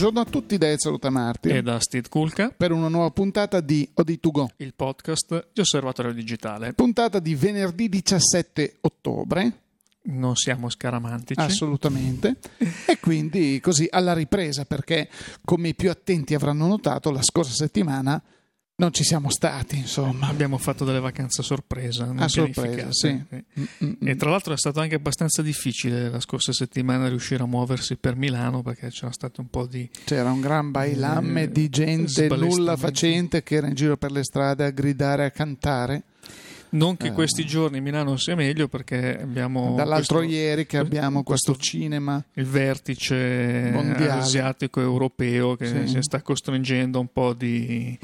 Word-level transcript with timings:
Buongiorno 0.00 0.26
a 0.26 0.32
tutti 0.32 0.56
da 0.56 0.66
Ezio 0.70 0.98
Marti 1.10 1.50
e 1.50 1.60
da 1.60 1.78
Steve 1.78 2.08
Kulka 2.08 2.54
per 2.56 2.72
una 2.72 2.88
nuova 2.88 3.10
puntata 3.10 3.60
di 3.60 3.86
OD2Go, 3.94 4.46
il 4.56 4.72
podcast 4.72 5.48
di 5.52 5.60
Osservatorio 5.60 6.14
Digitale. 6.14 6.72
Puntata 6.72 7.18
di 7.18 7.34
venerdì 7.34 7.90
17 7.90 8.78
ottobre. 8.80 9.52
Non 10.04 10.36
siamo 10.36 10.70
scaramantici. 10.70 11.38
Assolutamente. 11.38 12.38
e 12.86 12.98
quindi 12.98 13.60
così 13.60 13.88
alla 13.90 14.14
ripresa, 14.14 14.64
perché 14.64 15.10
come 15.44 15.68
i 15.68 15.74
più 15.74 15.90
attenti 15.90 16.32
avranno 16.32 16.66
notato, 16.66 17.10
la 17.10 17.22
scorsa 17.22 17.52
settimana 17.52 18.22
non 18.80 18.94
ci 18.94 19.04
siamo 19.04 19.28
stati, 19.28 19.76
insomma. 19.76 20.28
Abbiamo 20.28 20.56
fatto 20.56 20.86
delle 20.86 21.00
vacanze 21.00 21.42
a 21.42 21.44
sorpresa. 21.44 22.10
A 22.16 22.28
sorpresa, 22.28 22.88
sì. 22.90 23.22
Mm, 23.84 23.92
e 24.06 24.16
tra 24.16 24.30
l'altro 24.30 24.54
è 24.54 24.56
stato 24.56 24.80
anche 24.80 24.94
abbastanza 24.94 25.42
difficile 25.42 26.08
la 26.08 26.18
scorsa 26.18 26.52
settimana 26.52 27.06
riuscire 27.06 27.42
a 27.42 27.46
muoversi 27.46 27.96
per 27.96 28.16
Milano 28.16 28.62
perché 28.62 28.88
c'era 28.88 29.12
stato 29.12 29.42
un 29.42 29.48
po' 29.48 29.66
di... 29.66 29.86
C'era 30.04 30.32
un 30.32 30.40
gran 30.40 30.70
bailamme 30.70 31.42
eh, 31.42 31.50
di 31.50 31.68
gente 31.68 32.26
nulla 32.28 32.78
facente 32.78 33.42
che 33.42 33.56
era 33.56 33.66
in 33.66 33.74
giro 33.74 33.98
per 33.98 34.12
le 34.12 34.24
strade 34.24 34.64
a 34.64 34.70
gridare, 34.70 35.26
a 35.26 35.30
cantare. 35.30 36.04
Non 36.70 36.96
che 36.96 37.08
eh. 37.08 37.12
questi 37.12 37.44
giorni 37.44 37.82
Milano 37.82 38.16
sia 38.16 38.34
meglio 38.34 38.66
perché 38.66 39.20
abbiamo... 39.20 39.74
Dall'altro 39.76 40.18
questo, 40.18 40.34
ieri 40.34 40.64
che 40.64 40.78
abbiamo 40.78 41.22
questo, 41.22 41.52
questo 41.52 41.70
cinema. 41.70 42.24
Il 42.32 42.46
vertice 42.46 43.70
mondiale. 43.74 44.22
asiatico 44.22 44.80
europeo 44.80 45.56
che 45.56 45.66
sì. 45.66 45.86
si 45.86 46.00
sta 46.00 46.22
costringendo 46.22 46.98
un 46.98 47.12
po' 47.12 47.34
di 47.34 47.98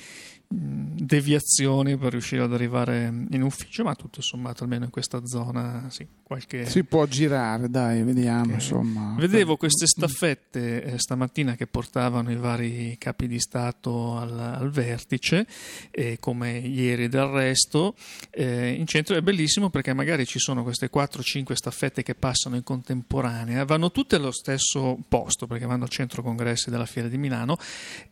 deviazioni 0.48 1.96
per 1.96 2.12
riuscire 2.12 2.42
ad 2.42 2.52
arrivare 2.52 3.12
in 3.30 3.42
ufficio, 3.42 3.82
ma 3.82 3.94
tutto 3.94 4.22
sommato 4.22 4.62
almeno 4.62 4.84
in 4.84 4.90
questa 4.90 5.24
zona 5.26 5.86
sì, 5.90 6.06
qualche... 6.22 6.66
Si 6.66 6.84
può 6.84 7.04
girare, 7.06 7.68
dai, 7.68 8.02
vediamo 8.02 8.42
okay. 8.42 8.54
insomma. 8.54 9.14
Vedevo 9.18 9.56
queste 9.56 9.86
staffette 9.86 10.82
eh, 10.82 10.98
stamattina 10.98 11.54
che 11.56 11.66
portavano 11.66 12.30
i 12.30 12.36
vari 12.36 12.96
capi 12.98 13.26
di 13.26 13.40
Stato 13.40 14.16
al, 14.16 14.38
al 14.38 14.70
vertice, 14.70 15.46
eh, 15.90 16.18
come 16.20 16.58
ieri 16.58 17.08
del 17.08 17.26
resto, 17.26 17.94
eh, 18.30 18.70
in 18.70 18.86
centro 18.86 19.16
è 19.16 19.22
bellissimo 19.22 19.68
perché 19.68 19.92
magari 19.92 20.26
ci 20.26 20.38
sono 20.38 20.62
queste 20.62 20.90
4-5 20.92 21.52
staffette 21.52 22.02
che 22.02 22.14
passano 22.14 22.56
in 22.56 22.62
contemporanea, 22.62 23.64
vanno 23.64 23.90
tutte 23.90 24.16
allo 24.16 24.32
stesso 24.32 24.98
posto 25.08 25.46
perché 25.46 25.66
vanno 25.66 25.84
al 25.84 25.90
centro 25.90 26.22
congressi 26.22 26.70
della 26.70 26.86
Fiera 26.86 27.08
di 27.08 27.18
Milano 27.18 27.58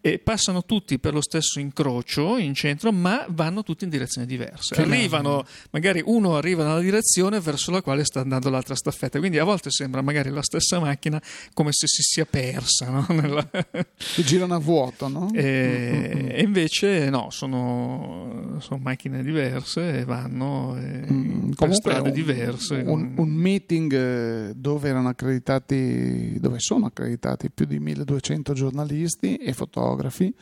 e 0.01 0.19
passano 0.19 0.65
tutti 0.65 0.99
per 0.99 1.15
lo 1.15 1.23
stesso 1.23 1.61
incrocio 1.61 2.24
in 2.39 2.55
centro, 2.55 2.93
ma 2.93 3.25
vanno 3.29 3.63
tutti 3.63 3.85
in 3.85 3.91
direzioni 3.91 4.27
diverse. 4.27 4.75
Che 4.75 4.83
Arrivano, 4.83 5.31
bello. 5.31 5.47
magari 5.71 6.03
uno 6.05 6.37
arriva 6.37 6.65
nella 6.65 6.81
direzione 6.81 7.41
verso 7.41 7.71
la 7.71 7.83
quale 7.83 8.05
sta 8.05 8.21
andando 8.21 8.51
l'altra 8.51 8.75
staffetta, 8.75 9.19
quindi 9.19 9.39
a 9.39 9.45
volte 9.45 9.71
sembra 9.71 10.03
magari 10.03 10.31
la 10.31 10.43
stessa 10.43 10.79
macchina 10.79 11.21
come 11.53 11.71
se 11.73 11.87
si 11.87 12.03
sia 12.03 12.25
persa. 12.25 12.91
No? 12.91 13.07
Nella... 13.15 13.49
Che 13.51 14.23
girano 14.23 14.55
a 14.55 14.59
vuoto, 14.59 15.09
no? 15.09 15.31
E, 15.33 15.43
mm-hmm. 15.43 16.29
e 16.31 16.43
invece 16.43 17.11
no, 17.11 17.31
sono, 17.31 18.59
sono, 18.61 18.81
macchine 18.83 19.23
diverse 19.23 20.01
e 20.01 20.05
vanno 20.05 20.77
e 20.77 21.07
mm, 21.11 21.53
per 21.53 21.75
strade 21.75 22.09
un, 22.09 22.15
diverse. 22.15 22.83
Un, 22.85 23.15
un 23.17 23.29
meeting 23.31 23.93
eh, 23.93 24.53
dove 24.55 24.89
erano 24.89 25.09
accreditati, 25.09 26.39
dove 26.41 26.59
sono 26.59 26.87
accreditati 26.87 27.51
più 27.51 27.67
di 27.67 27.79
1200 27.79 28.53
giornalisti 28.53 29.37
e 29.37 29.53
fotografi 29.53 30.35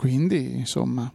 quindi, 0.00 0.56
insomma, 0.56 1.12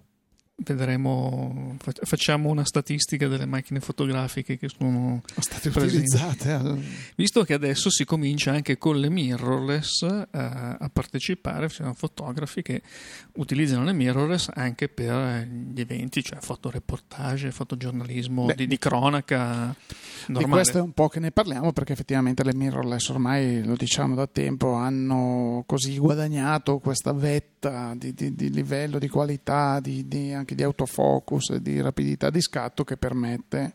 vedremo, 0.57 1.75
facciamo 2.03 2.49
una 2.49 2.63
statistica 2.63 3.27
delle 3.27 3.47
macchine 3.47 3.79
fotografiche 3.79 4.59
che 4.59 4.69
sono 4.69 5.23
state 5.39 5.69
utilizzate. 5.69 6.51
Al... 6.51 6.79
Visto 7.15 7.43
che 7.43 7.55
adesso 7.55 7.89
si 7.89 8.05
comincia 8.05 8.51
anche 8.51 8.77
con 8.77 8.99
le 8.99 9.09
mirrorless 9.09 10.03
a, 10.03 10.27
eh, 10.31 10.77
a 10.81 10.89
partecipare, 10.93 11.67
ci 11.69 11.77
sono 11.77 11.95
fotografi 11.95 12.61
che 12.61 12.83
utilizzano 13.35 13.83
le 13.83 13.93
mirrorless 13.93 14.49
anche 14.53 14.87
per 14.87 15.47
gli 15.47 15.79
eventi, 15.79 16.23
cioè 16.23 16.39
fotoreportage, 16.39 17.51
fotogiornalismo 17.51 18.45
Beh, 18.45 18.55
di, 18.55 18.67
di, 18.67 18.77
cronaca. 18.77 19.75
Normale. 20.27 20.45
Di 20.45 20.51
questo 20.51 20.77
è 20.77 20.81
un 20.81 20.91
po' 20.91 21.07
che 21.07 21.19
ne 21.19 21.31
parliamo 21.31 21.71
perché 21.71 21.93
effettivamente 21.93 22.43
le 22.43 22.55
mirrorless 22.55 23.09
ormai 23.09 23.63
lo 23.63 23.75
diciamo 23.75 24.15
da 24.15 24.27
tempo 24.27 24.73
hanno 24.73 25.63
così 25.65 25.97
guadagnato 25.97 26.79
questa 26.79 27.13
vetta 27.13 27.93
di, 27.95 28.13
di, 28.13 28.33
di 28.33 28.49
livello, 28.49 28.97
di 28.97 29.07
qualità, 29.07 29.79
di, 29.79 30.07
di 30.07 30.33
anche 30.33 30.55
di 30.55 30.63
autofocus 30.63 31.51
e 31.51 31.61
di 31.61 31.79
rapidità 31.81 32.29
di 32.29 32.41
scatto 32.41 32.83
che 32.83 32.97
permette 32.97 33.73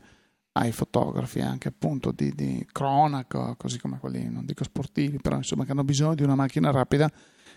ai 0.53 0.73
fotografi 0.73 1.41
anche 1.41 1.69
appunto 1.69 2.11
di, 2.11 2.33
di 2.35 2.67
cronaca, 2.73 3.55
così 3.57 3.79
come 3.79 3.99
quelli 3.99 4.29
non 4.29 4.45
dico 4.45 4.65
sportivi, 4.65 5.19
però 5.19 5.37
insomma 5.37 5.65
che 5.65 5.71
hanno 5.71 5.85
bisogno 5.85 6.15
di 6.15 6.23
una 6.23 6.35
macchina 6.35 6.71
rapida 6.71 7.11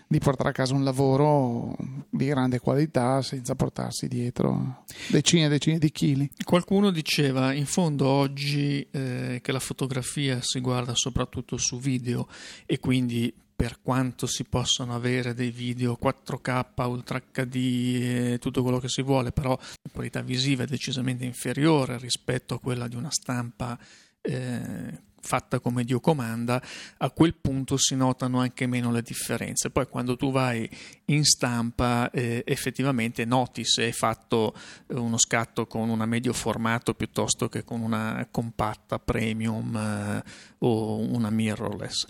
di 0.06 0.18
portare 0.18 0.50
a 0.50 0.52
casa 0.52 0.74
un 0.74 0.84
lavoro 0.84 1.76
di 2.10 2.26
grande 2.26 2.58
qualità 2.58 3.22
senza 3.22 3.54
portarsi 3.54 4.06
dietro 4.08 4.84
decine 5.08 5.46
e 5.46 5.48
decine 5.48 5.78
di 5.78 5.90
chili. 5.90 6.30
Qualcuno 6.44 6.90
diceva 6.90 7.52
in 7.52 7.66
fondo 7.66 8.06
oggi 8.06 8.86
eh, 8.90 9.40
che 9.42 9.52
la 9.52 9.60
fotografia 9.60 10.38
si 10.42 10.60
guarda 10.60 10.94
soprattutto 10.94 11.56
su 11.56 11.78
video 11.78 12.28
e 12.66 12.78
quindi 12.78 13.32
per 13.56 13.78
quanto 13.80 14.26
si 14.26 14.44
possono 14.44 14.94
avere 14.94 15.32
dei 15.32 15.50
video 15.50 15.96
4K, 16.00 16.86
Ultra 16.88 17.20
HD 17.20 17.54
e 17.54 18.38
tutto 18.40 18.62
quello 18.62 18.78
che 18.78 18.88
si 18.88 19.00
vuole, 19.00 19.30
però 19.30 19.50
la 19.50 19.90
qualità 19.92 20.22
visiva 20.22 20.64
è 20.64 20.66
decisamente 20.66 21.24
inferiore 21.24 21.96
rispetto 21.98 22.54
a 22.54 22.60
quella 22.60 22.88
di 22.88 22.96
una 22.96 23.10
stampa 23.10 23.78
eh, 24.20 25.00
fatta 25.24 25.58
come 25.58 25.84
Dio 25.84 26.00
comanda, 26.00 26.62
a 26.98 27.10
quel 27.10 27.34
punto 27.34 27.76
si 27.76 27.96
notano 27.96 28.40
anche 28.40 28.66
meno 28.66 28.92
le 28.92 29.02
differenze. 29.02 29.70
Poi 29.70 29.88
quando 29.88 30.16
tu 30.16 30.30
vai 30.30 30.68
in 31.06 31.24
stampa 31.24 32.10
eh, 32.10 32.42
effettivamente 32.46 33.24
noti 33.24 33.64
se 33.64 33.84
hai 33.84 33.92
fatto 33.92 34.54
eh, 34.86 34.94
uno 34.94 35.18
scatto 35.18 35.66
con 35.66 35.88
una 35.88 36.06
medio 36.06 36.32
formato 36.32 36.94
piuttosto 36.94 37.48
che 37.48 37.64
con 37.64 37.80
una 37.80 38.26
compatta 38.30 38.98
premium 38.98 39.74
eh, 39.74 40.22
o 40.58 40.98
una 40.98 41.30
mirrorless. 41.30 42.06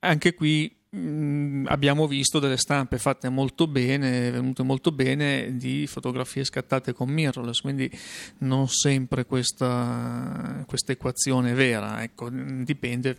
Anche 0.00 0.34
qui 0.34 0.82
Mm, 0.96 1.66
abbiamo 1.66 2.06
visto 2.06 2.38
delle 2.38 2.56
stampe 2.56 2.98
fatte 2.98 3.28
molto 3.28 3.66
bene, 3.66 4.30
venute 4.30 4.62
molto 4.62 4.92
bene 4.92 5.56
di 5.56 5.88
fotografie 5.88 6.44
scattate 6.44 6.92
con 6.92 7.10
mirrorless, 7.10 7.60
quindi 7.60 7.90
non 8.38 8.68
sempre 8.68 9.26
questa, 9.26 10.62
questa 10.68 10.92
equazione 10.92 11.50
è 11.50 11.54
vera, 11.54 12.00
ecco, 12.04 12.28
dipende 12.30 13.16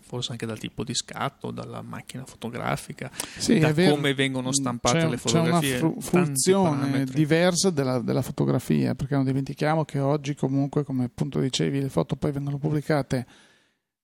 forse 0.00 0.32
anche 0.32 0.46
dal 0.46 0.58
tipo 0.58 0.82
di 0.82 0.94
scatto, 0.94 1.52
dalla 1.52 1.80
macchina 1.80 2.24
fotografica, 2.26 3.08
sì, 3.38 3.60
da 3.60 3.72
come 3.72 4.14
vengono 4.14 4.50
stampate 4.52 4.98
c'è, 4.98 5.08
le 5.08 5.16
fotografie. 5.16 5.78
C'è 5.78 5.82
una 5.84 5.94
funzione 6.00 7.04
diversa 7.04 7.70
della, 7.70 8.00
della, 8.00 8.22
fotografia, 8.22 8.96
perché 8.96 9.14
non 9.14 9.24
dimentichiamo 9.24 9.84
che 9.84 10.00
oggi 10.00 10.34
comunque, 10.34 10.82
come 10.82 11.04
appunto 11.04 11.38
dicevi, 11.38 11.80
le 11.82 11.88
foto 11.88 12.16
poi 12.16 12.32
vengono 12.32 12.58
pubblicate 12.58 13.26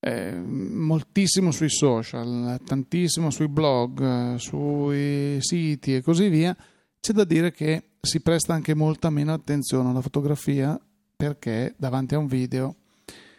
eh, 0.00 0.32
moltissimo 0.32 1.50
sui 1.50 1.70
social, 1.70 2.60
tantissimo 2.64 3.30
sui 3.30 3.48
blog, 3.48 4.36
sui 4.36 5.38
siti 5.40 5.96
e 5.96 6.02
così 6.02 6.28
via, 6.28 6.56
c'è 7.00 7.12
da 7.12 7.24
dire 7.24 7.52
che 7.52 7.90
si 8.00 8.20
presta 8.20 8.54
anche 8.54 8.74
molta 8.74 9.10
meno 9.10 9.32
attenzione 9.32 9.90
alla 9.90 10.00
fotografia 10.00 10.78
perché 11.16 11.74
davanti 11.76 12.14
a 12.14 12.18
un 12.18 12.26
video 12.26 12.76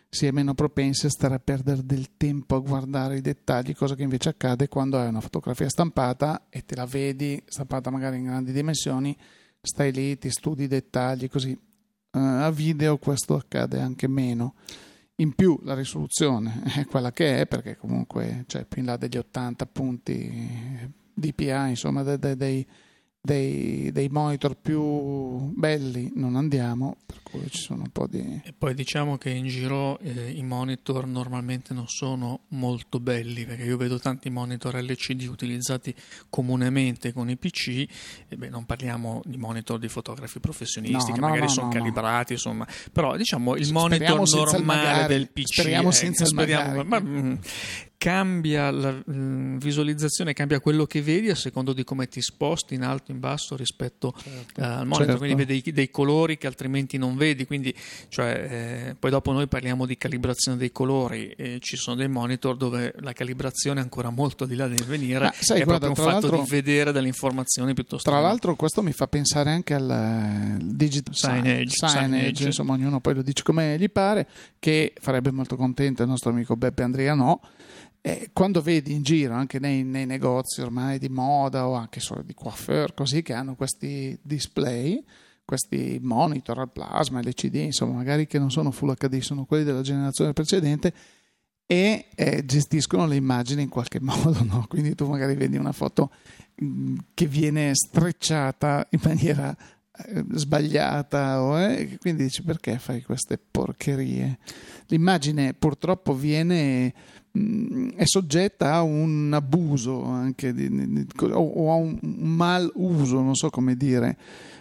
si 0.10 0.26
è 0.26 0.32
meno 0.32 0.56
propensi 0.56 1.06
a 1.06 1.10
stare 1.10 1.36
a 1.36 1.40
perdere 1.40 1.86
del 1.86 2.18
tempo 2.18 2.56
a 2.56 2.60
guardare 2.60 3.18
i 3.18 3.22
dettagli, 3.22 3.76
cosa 3.76 3.96
che 3.96 4.04
invece 4.04 4.30
accade 4.30 4.68
quando 4.68 4.98
hai 4.98 5.08
una 5.08 5.22
fotografia 5.22 5.70
stampata 5.70 6.48
e 6.50 6.66
te 6.66 6.76
la 6.76 6.86
vedi 6.86 7.42
stampata 7.46 7.92
magari 7.92 8.18
in 8.18 8.24
grandi 8.24 8.52
dimensioni, 8.52 9.16
stai 9.62 9.94
lì, 9.94 10.18
ti 10.18 10.32
studi 10.32 10.64
i 10.64 10.68
dettagli, 10.68 11.30
così. 11.30 11.58
Uh, 12.12 12.18
a 12.18 12.50
video 12.50 12.98
questo 12.98 13.36
accade 13.36 13.80
anche 13.80 14.08
meno. 14.08 14.56
In 15.20 15.34
più 15.34 15.60
la 15.64 15.76
risoluzione 15.76 16.64
è 16.76 16.86
quella 16.86 17.12
che 17.12 17.42
è, 17.42 17.46
perché 17.46 17.76
comunque 17.76 18.46
c'è 18.48 18.66
più 18.66 18.82
in 18.82 18.88
là 18.88 18.96
degli 18.98 19.18
80 19.18 19.66
punti 19.66 20.94
DPI, 21.14 21.70
insomma, 21.70 22.04
dei, 22.04 22.38
dei, 22.38 22.66
dei, 23.22 23.92
dei 23.92 24.08
monitor 24.10 24.56
più 24.56 24.82
belli 25.54 26.12
non 26.16 26.36
andiamo, 26.36 26.98
per 27.06 27.20
cui 27.22 27.50
ci 27.50 27.62
sono 27.62 27.82
un 27.84 27.90
po' 27.92 28.08
di... 28.08 28.42
E 28.44 28.54
poi 28.58 28.74
diciamo 28.74 29.18
che 29.18 29.30
in 29.30 29.48
giro 29.48 30.00
eh, 30.00 30.32
i 30.32 30.44
monitor 30.44 31.06
normalmente 31.06 31.74
non 31.74 31.88
sono 31.88 32.42
molto 32.50 33.00
belli, 33.00 33.46
perché 33.46 33.64
io 33.64 33.78
vedo 33.78 34.00
tanti 34.00 34.30
monitor 34.30 34.82
LCD 34.82 35.28
utilizzati 35.28 35.94
comunemente 36.30 37.12
con 37.12 37.30
i 37.30 37.36
PC, 37.36 37.86
e 38.28 38.38
beh, 38.38 38.50
non 38.50 38.66
parliamo 38.66 39.22
di 39.26 39.38
monitor 39.38 39.80
di 39.80 39.90
fotografi 39.90 40.40
professionisti 40.40 41.10
no, 41.10 41.14
che 41.14 41.20
no, 41.20 41.28
magari 41.28 41.46
no, 41.46 41.50
sono 41.50 41.70
calibrati, 41.70 42.34
insomma, 42.34 42.66
però 42.92 43.18
diciamo 43.18 43.56
il 43.56 43.66
speriamo 43.66 44.16
monitor 44.16 44.52
normale 44.54 44.64
magari, 44.64 45.14
del 45.14 45.30
PC... 45.30 45.60
Speriamo 45.60 45.92
senza 45.92 46.26
speriamo, 46.26 46.84
ma, 46.84 47.00
mm, 47.02 47.36
cambia 48.00 48.72
la 48.72 48.92
mh, 48.92 49.58
visualizzazione, 49.58 50.32
cambia 50.32 50.62
quello 50.62 50.86
che 50.86 51.02
vedi 51.02 51.30
a 51.30 51.36
secondo 51.36 51.74
di 51.74 51.84
come 51.84 52.08
ti 52.08 52.22
sposti 52.22 52.74
in 52.74 52.84
alto, 52.84 53.12
in 53.12 53.20
basso 53.20 53.58
rispetto 53.58 54.16
certo. 54.18 54.62
uh, 54.62 54.64
al 54.64 54.88
monitor, 54.88 55.06
certo. 55.06 55.18
quindi 55.18 55.36
vedi 55.36 55.62
dei, 55.62 55.74
dei, 55.74 55.90
colori 55.90 56.38
che 56.38 56.48
altrimenti 56.48 56.98
non 56.98 57.18
vedi, 57.18 57.46
quindi 57.46 57.76
cioè, 58.08 58.88
eh, 58.90 58.96
poi 58.98 59.12
dopo 59.12 59.34
noi 59.34 59.50
parliamo 59.50 59.86
di 59.86 59.98
calibrazione 59.98 60.58
dei 60.58 60.72
colori, 60.72 61.32
e 61.32 61.58
ci 61.60 61.76
sono 61.76 61.98
dei 61.98 62.08
monitor 62.08 62.56
dove 62.56 62.94
la 63.02 63.12
calibrazione 63.12 63.82
è 63.82 63.84
ancora 63.84 64.10
molto 64.10 64.46
di 64.46 64.56
là 64.56 64.70
del 64.70 64.86
venire, 64.86 65.26
Ma, 65.26 65.34
sai, 65.38 65.60
è 65.60 65.66
guarda, 65.66 65.88
proprio 65.88 66.06
un 66.06 66.22
fatto 66.22 66.42
di 66.42 66.50
vedere 66.50 66.94
delle 66.94 67.08
informazioni 67.08 67.74
piuttosto. 67.74 68.10
Tra 68.10 68.22
l'altro 68.22 68.56
questo 68.56 68.82
mi 68.82 68.94
fa 68.94 69.08
pensare 69.08 69.52
anche 69.52 69.74
al 69.74 70.58
uh, 70.58 70.64
digital 70.64 71.14
signage, 71.14 71.68
signage, 71.68 72.00
signage, 72.00 72.46
insomma 72.46 72.72
ognuno 72.76 73.02
poi 73.02 73.16
lo 73.16 73.24
dice 73.24 73.44
come 73.44 73.78
gli 73.78 73.90
pare, 73.90 74.26
che 74.58 74.94
farebbe 75.02 75.32
molto 75.32 75.58
contento 75.58 76.02
il 76.02 76.08
nostro 76.08 76.30
amico 76.30 76.56
Beppe 76.56 76.84
Andrea 76.84 77.14
no, 77.14 77.42
e 78.02 78.30
quando 78.32 78.62
vedi 78.62 78.94
in 78.94 79.04
giro 79.04 79.34
anche 79.34 79.60
nei, 79.60 79.84
nei, 79.84 80.06
negozi 80.06 80.62
ormai 80.62 81.00
di 81.00 81.10
moda 81.10 81.68
o 81.68 81.74
anche 81.74 82.00
solo 82.00 82.22
di 82.22 82.34
coiffeur 82.34 82.94
così 82.94 83.22
che 83.22 83.34
hanno 83.34 83.56
questi 83.56 84.18
display 84.22 85.04
questi 85.44 86.00
monitor 86.02 86.60
al 86.60 86.72
plasma 86.72 87.22
LCD 87.22 87.56
insomma 87.56 87.96
magari 87.96 88.26
che 88.26 88.40
non 88.40 88.52
sono 88.52 88.72
full 88.72 88.94
HD 88.96 89.20
sono 89.20 89.46
quelli 89.46 89.66
della 89.66 89.82
generazione 89.82 90.32
precedente 90.32 90.94
e 91.66 92.08
eh, 92.16 92.46
gestiscono 92.46 93.06
le 93.06 93.16
immagini 93.16 93.64
in 93.64 93.70
qualche 93.70 94.00
modo 94.02 94.44
no? 94.44 94.66
quindi 94.68 94.96
tu 94.96 95.08
magari 95.08 95.36
vedi 95.36 95.58
una 95.58 95.74
foto 95.74 96.12
mh, 96.56 96.66
mm, 96.66 96.98
che 97.14 97.26
viene 97.26 97.76
strecciata 97.76 98.88
in 98.92 99.00
maniera 99.04 99.52
eh, 99.52 99.79
sbagliata 100.32 101.42
o, 101.42 101.60
eh, 101.60 101.98
quindi 102.00 102.24
dici 102.24 102.44
perché 102.44 102.78
fai 102.80 103.02
queste 103.02 103.38
porcherie 103.38 104.40
l'immagine 104.88 105.54
purtroppo 105.54 106.14
viene 106.14 106.94
Mm, 107.38 107.90
è 107.92 108.06
soggetta 108.06 108.74
a 108.74 108.82
un 108.82 109.32
abuso 109.34 110.04
anche 110.04 110.52
di, 110.52 110.68
di, 110.70 111.06
o 111.22 111.72
a 111.72 111.76
un 111.76 112.00
mal 112.02 112.72
uso, 112.76 113.22
non 113.22 113.36
so 113.36 113.52
come 113.52 113.76
dire, 113.76 114.18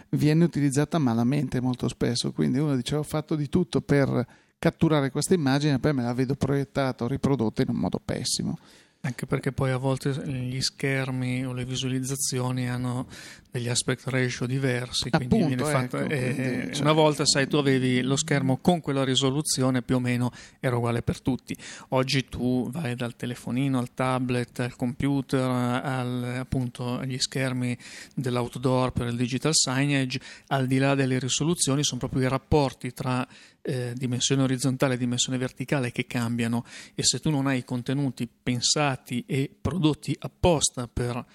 viene 0.09 0.43
utilizzata 0.43 0.99
malamente 0.99 1.59
molto 1.61 1.87
spesso, 1.87 2.31
quindi 2.31 2.59
uno 2.59 2.75
dice 2.75 2.95
ho 2.95 3.03
fatto 3.03 3.35
di 3.35 3.49
tutto 3.49 3.81
per 3.81 4.25
catturare 4.59 5.09
questa 5.09 5.33
immagine 5.33 5.75
e 5.75 5.79
poi 5.79 5.93
me 5.93 6.03
la 6.03 6.13
vedo 6.13 6.35
proiettata 6.35 7.05
o 7.05 7.07
riprodotta 7.07 7.63
in 7.63 7.69
un 7.69 7.77
modo 7.77 7.99
pessimo. 8.03 8.59
Anche 9.01 9.25
perché 9.25 9.53
poi 9.53 9.71
a 9.71 9.77
volte 9.77 10.11
gli 10.27 10.59
schermi 10.59 11.45
o 11.45 11.53
le 11.53 11.63
visualizzazioni 11.63 12.69
hanno 12.69 13.07
degli 13.51 13.67
aspect 13.67 14.07
ratio 14.07 14.45
diversi, 14.45 15.09
quindi 15.09 15.35
Appunto, 15.35 15.47
viene 15.47 15.63
fatto, 15.63 15.97
ecco, 15.97 16.13
eh, 16.13 16.33
quindi, 16.35 16.73
cioè... 16.73 16.81
una 16.83 16.91
volta 16.91 17.25
sai 17.25 17.47
tu 17.47 17.57
avevi 17.57 18.01
lo 18.01 18.15
schermo 18.15 18.57
con 18.57 18.79
quella 18.79 19.03
risoluzione 19.03 19.81
più 19.81 19.95
o 19.95 19.99
meno 19.99 20.31
era 20.59 20.77
uguale 20.77 21.01
per 21.01 21.19
tutti. 21.21 21.55
Oggi 21.89 22.25
tu 22.29 22.69
vai 22.69 22.95
dal 22.95 23.15
telefonino 23.15 23.79
al 23.79 23.93
tablet, 23.93 24.59
al 24.59 24.75
computer, 24.75 25.49
al, 25.49 26.35
appunto 26.37 26.99
agli 26.99 27.17
schermi 27.17 27.75
dell'outdoor 28.15 28.91
per 28.91 29.07
il 29.07 29.15
digital 29.15 29.53
signage, 29.55 30.19
al 30.47 30.67
di 30.67 30.77
là 30.77 30.93
delle 30.93 31.17
risoluzioni 31.17 31.83
sono 31.83 31.99
proprio 31.99 32.23
i 32.23 32.27
rapporti 32.29 32.93
tra 32.93 33.27
eh, 33.61 33.93
dimensione 33.95 34.43
orizzontale 34.43 34.93
e 34.93 34.97
dimensione 34.97 35.37
verticale 35.37 35.91
che 35.91 36.05
cambiano 36.05 36.65
e 36.95 37.03
se 37.03 37.19
tu 37.19 37.29
non 37.29 37.47
hai 37.47 37.63
contenuti 37.63 38.27
pensati 38.27 39.23
e 39.27 39.49
prodotti 39.59 40.15
apposta 40.19 40.87
per 40.87 41.25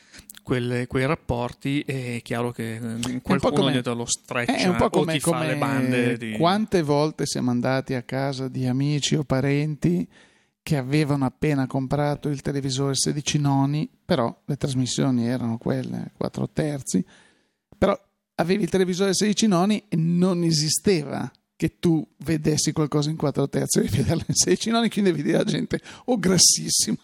quelle, 0.43 0.87
quei 0.87 1.07
rapporti 1.07 1.81
è 2.05 2.23
chiaro 2.23 2.51
che 2.51 2.81
qualcuno 3.23 3.71
dietro 3.71 3.95
lo 3.95 4.07
streccia 4.07 4.55
è 4.55 4.67
un 4.67 4.77
po 4.77 4.91
come, 4.91 5.17
o 5.17 5.21
come 5.21 5.47
le 5.47 5.57
bande 5.57 6.17
di... 6.17 6.33
quante 6.33 6.83
volte 6.83 7.27
siamo 7.27 7.51
andati 7.51 7.95
a 7.95 8.03
casa 8.03 8.49
di 8.49 8.67
amici 8.67 9.15
o 9.15 9.25
parenti 9.25 10.09
che 10.63 10.77
avevano 10.77 11.27
appena 11.27 11.67
comprato 11.67 12.29
il 12.29 12.41
televisore 12.41 12.95
16 12.95 13.39
noni 13.39 13.89
però 14.05 14.35
le 14.45 14.57
trasmissioni 14.57 15.27
erano 15.27 15.57
quelle 15.59 16.13
4 16.17 16.51
terzi. 16.51 17.05
Però 17.77 17.99
avevi 18.37 18.65
il 18.65 18.69
televisore 18.69 19.15
16 19.15 19.47
noni 19.47 19.85
e 19.89 19.97
non 19.97 20.43
esisteva 20.43 21.31
che 21.57 21.79
tu 21.79 22.07
vedessi 22.19 22.73
qualcosa 22.73 23.11
in 23.11 23.17
4 23.17 23.49
terzi, 23.49 23.81
devi 23.81 23.97
vederlo 23.99 24.25
in 24.27 24.35
16 24.35 24.71
noni, 24.71 24.91
quindi 24.91 25.13
vedi 25.13 25.31
la 25.31 25.45
gente 25.45 25.81
o 26.07 26.19
grassissima 26.19 26.99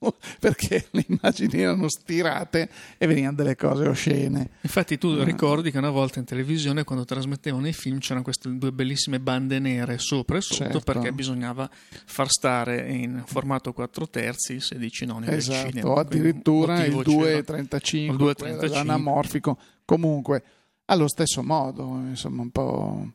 perché 0.40 0.86
le 0.90 1.04
immagini 1.08 1.60
erano 1.60 1.88
stirate 1.88 2.68
e 2.96 3.06
venivano 3.06 3.36
delle 3.36 3.56
cose 3.56 3.86
oscene. 3.86 4.50
Infatti 4.62 4.98
tu 4.98 5.08
ah. 5.08 5.24
ricordi 5.24 5.70
che 5.70 5.78
una 5.78 5.90
volta 5.90 6.18
in 6.18 6.24
televisione 6.24 6.84
quando 6.84 7.04
trasmettevano 7.04 7.68
i 7.68 7.72
film 7.72 7.98
c'erano 7.98 8.22
queste 8.22 8.56
due 8.56 8.72
bellissime 8.72 9.20
bande 9.20 9.58
nere 9.58 9.98
sopra 9.98 10.38
e 10.38 10.40
sotto 10.40 10.64
certo. 10.64 10.80
perché 10.80 11.12
bisognava 11.12 11.68
far 12.04 12.30
stare 12.30 12.90
in 12.90 13.22
formato 13.26 13.72
4 13.72 14.08
terzi 14.08 14.54
i 14.54 14.60
16 14.60 15.04
noni 15.04 15.26
esatto, 15.28 15.62
del 15.62 15.70
cinema. 15.70 15.90
o 15.90 15.94
addirittura 15.94 16.84
il 16.84 16.94
2,35 16.94 18.74
anamorfico. 18.74 19.58
Comunque, 19.84 20.42
allo 20.86 21.08
stesso 21.08 21.42
modo, 21.42 21.82
insomma 22.08 22.42
un 22.42 22.50
po' 22.50 23.12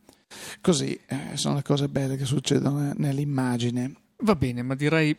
Così 0.61 0.99
eh, 1.07 1.35
sono 1.37 1.55
le 1.55 1.61
cose 1.61 1.87
belle 1.87 2.17
che 2.17 2.25
succedono 2.25 2.93
nell'immagine. 2.97 3.93
Va 4.17 4.35
bene, 4.35 4.63
ma 4.63 4.75
direi 4.75 5.15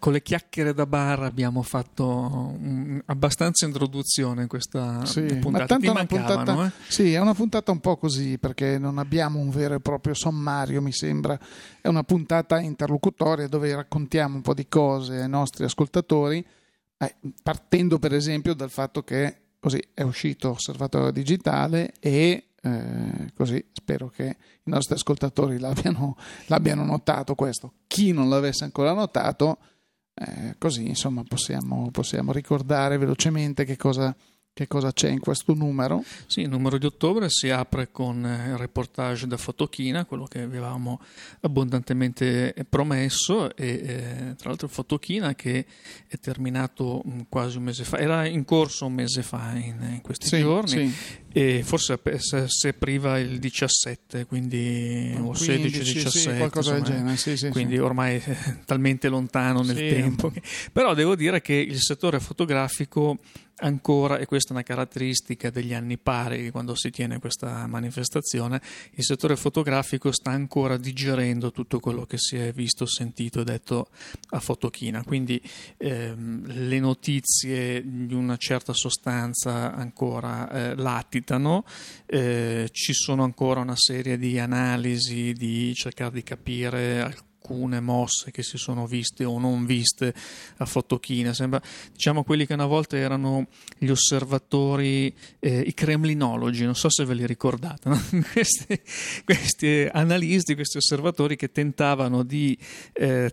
con 0.00 0.12
le 0.12 0.22
chiacchiere 0.22 0.74
da 0.74 0.86
bar 0.86 1.22
abbiamo 1.22 1.62
fatto 1.62 2.06
um, 2.08 3.00
abbastanza 3.04 3.66
introduzione 3.66 4.42
in 4.42 4.48
questa 4.48 5.04
sì, 5.04 5.20
puntata. 5.36 5.78
Ma 5.78 5.90
una 5.90 6.06
puntata 6.06 6.66
eh? 6.66 6.70
Sì, 6.88 7.12
è 7.12 7.20
una 7.20 7.34
puntata 7.34 7.70
un 7.70 7.80
po' 7.80 7.96
così 7.98 8.38
perché 8.38 8.78
non 8.78 8.98
abbiamo 8.98 9.38
un 9.38 9.50
vero 9.50 9.74
e 9.74 9.80
proprio 9.80 10.14
sommario, 10.14 10.80
mi 10.80 10.92
sembra. 10.92 11.38
È 11.80 11.86
una 11.86 12.02
puntata 12.02 12.58
interlocutoria 12.58 13.46
dove 13.46 13.72
raccontiamo 13.74 14.36
un 14.36 14.42
po' 14.42 14.54
di 14.54 14.66
cose 14.66 15.20
ai 15.20 15.28
nostri 15.28 15.64
ascoltatori, 15.64 16.44
eh, 16.96 17.16
partendo 17.42 17.98
per 17.98 18.14
esempio 18.14 18.54
dal 18.54 18.70
fatto 18.70 19.02
che 19.02 19.36
così 19.60 19.80
è 19.92 20.02
uscito 20.02 20.50
Osservatorio 20.50 21.10
Digitale 21.10 21.92
e 22.00 22.46
eh, 22.62 23.32
così 23.34 23.64
spero 23.72 24.08
che 24.08 24.24
i 24.24 24.70
nostri 24.70 24.94
ascoltatori 24.94 25.58
l'abbiano, 25.58 26.16
l'abbiano, 26.46 26.84
notato 26.84 27.34
questo. 27.34 27.74
Chi 27.86 28.12
non 28.12 28.30
l'avesse 28.30 28.64
ancora 28.64 28.92
notato, 28.92 29.58
eh, 30.14 30.54
così 30.58 30.88
insomma 30.88 31.22
possiamo, 31.22 31.90
possiamo 31.90 32.32
ricordare 32.32 32.98
velocemente 32.98 33.64
che 33.64 33.76
cosa, 33.76 34.14
che 34.60 34.66
cosa 34.66 34.92
c'è 34.92 35.08
in 35.08 35.20
questo 35.20 35.54
numero? 35.54 36.04
Sì, 36.26 36.42
il 36.42 36.50
numero 36.50 36.76
di 36.76 36.84
ottobre 36.84 37.30
si 37.30 37.48
apre 37.48 37.90
con 37.90 38.26
eh, 38.26 38.50
il 38.50 38.56
reportage 38.58 39.26
da 39.26 39.38
Fotochina, 39.38 40.04
quello 40.04 40.24
che 40.24 40.42
avevamo 40.42 41.00
abbondantemente 41.40 42.54
promesso 42.68 43.56
e 43.56 43.68
eh, 43.68 44.34
tra 44.36 44.50
l'altro 44.50 44.68
Fotochina 44.68 45.34
che 45.34 45.64
è 46.06 46.18
terminato 46.18 47.02
mm, 47.06 47.20
quasi 47.30 47.56
un 47.56 47.62
mese 47.62 47.84
fa, 47.84 47.96
era 47.96 48.26
in 48.26 48.44
corso 48.44 48.84
un 48.84 48.92
mese 48.92 49.22
fa 49.22 49.52
in, 49.54 49.76
in 49.92 50.00
questi 50.02 50.26
sì, 50.26 50.40
giorni 50.40 50.90
sì. 50.90 51.18
e 51.32 51.62
forse 51.62 51.98
si 52.48 52.68
apriva 52.68 53.18
il 53.18 53.38
17, 53.38 54.26
quindi 54.26 55.16
o 55.18 55.32
16-17, 55.32 56.06
sì, 56.08 56.36
qualcosa 56.36 56.76
insomma, 56.76 56.98
del 56.98 57.16
genere, 57.16 57.50
quindi 57.50 57.78
ormai 57.78 58.16
è 58.16 58.36
talmente 58.66 59.08
lontano 59.08 59.62
nel 59.62 59.76
tempo. 59.76 60.30
Però 60.70 60.92
devo 60.92 61.16
dire 61.16 61.40
che 61.40 61.54
il 61.54 61.80
settore 61.80 62.20
fotografico 62.20 63.18
ancora, 63.60 64.18
e 64.18 64.26
questa 64.26 64.50
è 64.50 64.52
una 64.52 64.62
caratteristica 64.62 65.50
degli 65.50 65.74
anni 65.74 65.98
pari 65.98 66.50
quando 66.50 66.74
si 66.74 66.90
tiene 66.90 67.18
questa 67.18 67.66
manifestazione, 67.66 68.60
il 68.92 69.04
settore 69.04 69.36
fotografico 69.36 70.12
sta 70.12 70.30
ancora 70.30 70.76
digerendo 70.76 71.50
tutto 71.52 71.80
quello 71.80 72.04
che 72.04 72.18
si 72.18 72.36
è 72.36 72.52
visto, 72.52 72.86
sentito 72.86 73.40
e 73.40 73.44
detto 73.44 73.88
a 74.30 74.40
Fotochina. 74.40 75.02
Quindi 75.04 75.40
ehm, 75.76 76.46
le 76.46 76.78
notizie 76.80 77.82
di 77.84 78.14
una 78.14 78.36
certa 78.36 78.72
sostanza 78.72 79.74
ancora 79.74 80.50
eh, 80.50 80.76
latitano, 80.76 81.64
eh, 82.06 82.68
ci 82.72 82.92
sono 82.92 83.22
ancora 83.24 83.60
una 83.60 83.76
serie 83.76 84.18
di 84.18 84.38
analisi, 84.38 85.32
di 85.32 85.72
cercare 85.74 86.12
di 86.12 86.22
capire 86.22 87.00
alcune 87.00 87.28
mosse 87.80 88.30
che 88.30 88.42
si 88.42 88.58
sono 88.58 88.86
viste 88.86 89.24
o 89.24 89.38
non 89.38 89.64
viste 89.66 90.14
a 90.58 90.66
Fotochina. 90.66 91.32
Sembra, 91.32 91.60
diciamo, 91.92 92.22
quelli 92.22 92.46
che 92.46 92.52
una 92.54 92.66
volta 92.66 92.96
erano 92.96 93.48
gli 93.78 93.88
osservatori, 93.88 95.12
eh, 95.38 95.60
i 95.60 95.72
kremlinologi, 95.74 96.64
non 96.64 96.76
so 96.76 96.90
se 96.90 97.04
ve 97.04 97.14
li 97.14 97.26
ricordate, 97.26 97.88
no? 97.88 98.00
questi, 98.32 98.80
questi, 99.24 99.88
analisti, 99.90 100.54
questi 100.54 100.76
osservatori 100.78 101.36
che 101.36 101.50
tentavano 101.50 102.22
di 102.22 102.56
eh, 102.92 103.32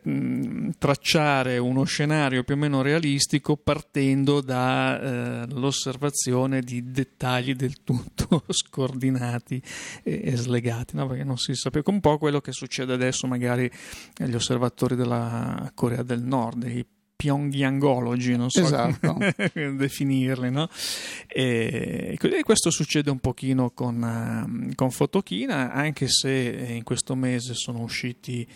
tracciare 0.77 1.57
uno 1.57 1.83
scenario 1.83 2.43
più 2.43 2.53
o 2.55 2.57
meno 2.57 2.81
realistico 2.81 3.57
partendo 3.57 4.39
dall'osservazione 4.41 6.59
eh, 6.59 6.61
di 6.61 6.91
dettagli 6.91 7.53
del 7.53 7.83
tutto 7.83 8.43
scordinati 8.49 9.61
e, 10.03 10.21
e 10.23 10.35
slegati, 10.35 10.95
no? 10.95 11.07
perché 11.07 11.23
non 11.23 11.37
si 11.37 11.55
sapeva 11.55 11.91
un 11.91 11.99
po' 11.99 12.17
quello 12.17 12.41
che 12.41 12.51
succede 12.51 12.93
adesso 12.93 13.27
magari 13.27 13.69
gli 14.17 14.33
osservatori 14.33 14.95
della 14.95 15.71
Corea 15.73 16.03
del 16.03 16.21
Nord, 16.21 16.63
i 16.63 16.85
pyongyangology, 17.17 18.37
non 18.37 18.51
so 18.51 18.61
esatto. 18.61 19.13
come 19.13 19.33
definirli, 19.75 20.51
no? 20.51 20.69
E, 21.25 22.15
e, 22.21 22.43
questo 22.43 22.69
succede 22.69 23.09
un 23.09 23.19
pochino 23.19 23.71
con, 23.71 24.69
uh, 24.69 24.75
con 24.75 24.91
Fotochina, 24.91 25.73
anche 25.73 26.07
se 26.07 26.29
in 26.29 26.83
questo 26.83 27.15
mese 27.15 27.55
sono 27.55 27.79
usciti 27.79 28.47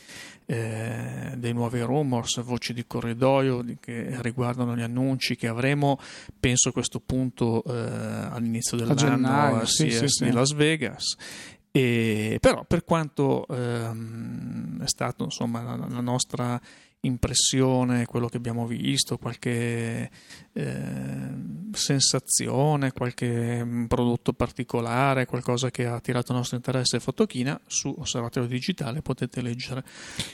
eh, 0.46 1.34
dei 1.38 1.54
nuovi 1.54 1.82
rumors, 1.82 2.42
voci 2.44 2.74
di 2.74 2.86
corridoio 2.86 3.66
che 3.80 4.22
riguardano 4.22 4.76
gli 4.76 4.82
annunci 4.82 5.36
che 5.36 5.48
avremo, 5.48 5.98
penso 6.40 6.70
a 6.70 6.72
questo 6.72 7.00
punto 7.00 7.64
eh, 7.64 7.72
all'inizio 7.72 8.78
dell'anno 8.78 9.00
a, 9.00 9.10
gennaio, 9.10 9.66
sì, 9.66 9.90
sì, 9.90 10.08
sì. 10.08 10.26
di 10.26 10.32
Las 10.32 10.54
Vegas 10.54 11.16
e, 11.72 12.38
però 12.42 12.66
per 12.66 12.84
quanto 12.84 13.48
ehm, 13.48 14.82
è 14.84 14.88
insomma 15.24 15.62
la, 15.62 15.76
la 15.76 16.02
nostra 16.02 16.60
impressione, 17.02 18.06
quello 18.06 18.28
che 18.28 18.38
abbiamo 18.38 18.68
visto, 18.68 19.18
qualche 19.18 20.10
eh, 20.54 21.30
sensazione, 21.72 22.92
qualche 22.92 23.64
mm, 23.64 23.86
prodotto 23.86 24.34
particolare, 24.34 25.26
qualcosa 25.26 25.72
che 25.72 25.88
ha 25.88 25.96
attirato 25.96 26.32
il 26.32 26.38
nostro 26.38 26.58
interesse 26.58 27.00
Fotochina, 27.00 27.60
su 27.66 27.94
Osservatorio 27.98 28.48
Digitale 28.48 29.02
potete 29.02 29.42
leggere 29.42 29.84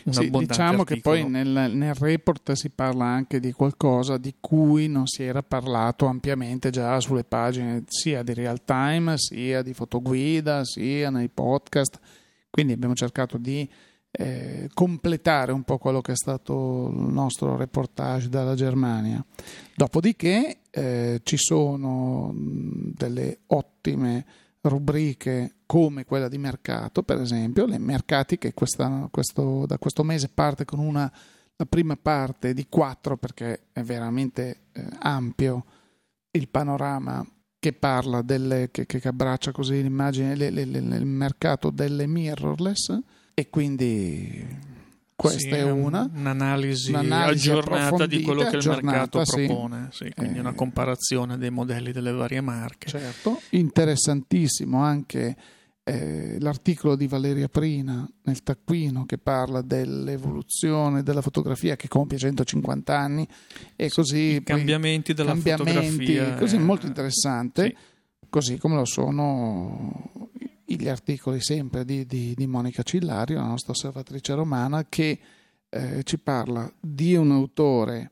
un 0.03 0.13
sì, 0.13 0.29
Diciamo 0.29 0.81
articolo. 0.81 0.83
che 0.83 0.99
poi 0.99 1.29
nel, 1.29 1.71
nel, 1.73 1.95
report 1.95 2.51
si 2.53 2.69
parla 2.69 3.05
anche 3.05 3.39
di 3.39 3.53
qualcosa 3.53 4.17
di 4.17 4.35
cui 4.39 4.87
non 4.87 5.07
si 5.07 5.23
era 5.23 5.41
parlato 5.41 6.05
ampiamente 6.05 6.69
già 6.69 6.99
sulle 6.99 7.23
pagine 7.23 7.83
sia 7.87 8.23
di 8.23 8.33
real 8.33 8.63
time, 8.65 9.17
sia 9.17 9.61
di 9.61 9.73
fotoguida, 9.73 10.65
sia 10.65 11.09
nei 11.09 11.29
podcast. 11.29 11.99
Quindi 12.49 12.73
abbiamo 12.73 12.93
cercato 12.93 13.37
di 13.37 13.69
eh, 14.11 14.69
completare 14.73 15.51
un 15.51 15.63
po' 15.63 15.77
quello 15.77 16.01
che 16.01 16.13
è 16.13 16.15
stato 16.15 16.89
il 16.91 17.11
nostro 17.11 17.55
reportage 17.55 18.29
dalla 18.29 18.55
Germania. 18.55 19.23
Dopodiché 19.75 20.61
eh, 20.69 21.19
ci 21.23 21.37
sono 21.37 22.33
delle 22.35 23.39
ottime 23.47 24.25
rubriche 24.61 25.57
come 25.65 26.05
quella 26.05 26.27
di 26.27 26.37
mercato, 26.37 27.03
per 27.03 27.19
esempio, 27.21 27.65
le 27.65 27.77
mercati 27.77 28.37
che 28.37 28.53
questo, 28.53 29.65
da 29.65 29.77
questo 29.77 30.03
mese 30.03 30.29
parte 30.29 30.65
con 30.65 30.79
una 30.79 31.11
la 31.57 31.65
prima 31.65 31.97
parte 31.97 32.53
di 32.53 32.67
quattro 32.69 33.17
perché 33.17 33.69
è 33.71 33.81
veramente 33.81 34.65
eh, 34.71 34.87
ampio 34.99 35.65
il 36.31 36.49
panorama 36.49 37.25
che 37.59 37.73
parla 37.73 38.21
delle, 38.21 38.69
che, 38.69 38.85
che 38.85 39.07
abbraccia 39.07 39.51
così 39.51 39.81
l'immagine, 39.81 40.33
il 40.33 41.05
mercato 41.05 41.71
delle 41.71 42.05
mirrorless 42.05 42.99
e 43.39 43.51
quindi 43.51 44.43
questa 45.15 45.39
sì, 45.39 45.49
è 45.49 45.69
una. 45.69 46.09
un'analisi, 46.11 46.89
un'analisi 46.89 47.51
aggiornata 47.51 48.07
di 48.07 48.23
quello 48.23 48.43
che 48.49 48.55
il 48.55 48.67
mercato 48.81 49.23
sì. 49.25 49.45
propone 49.45 49.89
sì, 49.91 50.11
quindi 50.15 50.37
eh, 50.37 50.39
una 50.39 50.53
comparazione 50.53 51.37
dei 51.37 51.51
modelli 51.51 51.91
delle 51.91 52.11
varie 52.11 52.41
marche. 52.41 52.87
Certo 52.87 53.39
interessantissimo 53.51 54.81
anche 54.81 55.35
eh, 55.83 56.37
l'articolo 56.39 56.95
di 56.95 57.05
Valeria 57.05 57.47
Prina 57.47 58.09
nel 58.23 58.41
taccuino 58.41 59.05
che 59.05 59.19
parla 59.19 59.61
dell'evoluzione 59.61 61.03
della 61.03 61.21
fotografia 61.21 61.75
che 61.75 61.87
compie 61.87 62.17
150 62.17 62.97
anni 62.97 63.27
e 63.75 63.89
così 63.89 64.33
i 64.33 64.43
cambiamenti 64.43 65.13
della 65.13 65.33
cambiamenti, 65.33 65.73
fotografia 65.75 66.33
così 66.33 66.57
molto 66.57 66.87
interessante 66.87 67.75
così 68.29 68.57
come 68.57 68.75
lo 68.75 68.85
sono 68.85 70.29
gli 70.75 70.87
articoli 70.87 71.41
sempre 71.41 71.85
di, 71.85 72.05
di, 72.05 72.33
di 72.35 72.47
Monica 72.47 72.83
Cillario, 72.83 73.37
la 73.37 73.45
nostra 73.45 73.71
osservatrice 73.71 74.33
romana, 74.33 74.85
che 74.89 75.19
eh, 75.69 76.03
ci 76.03 76.19
parla 76.19 76.71
di 76.79 77.15
un 77.15 77.31
autore 77.31 78.11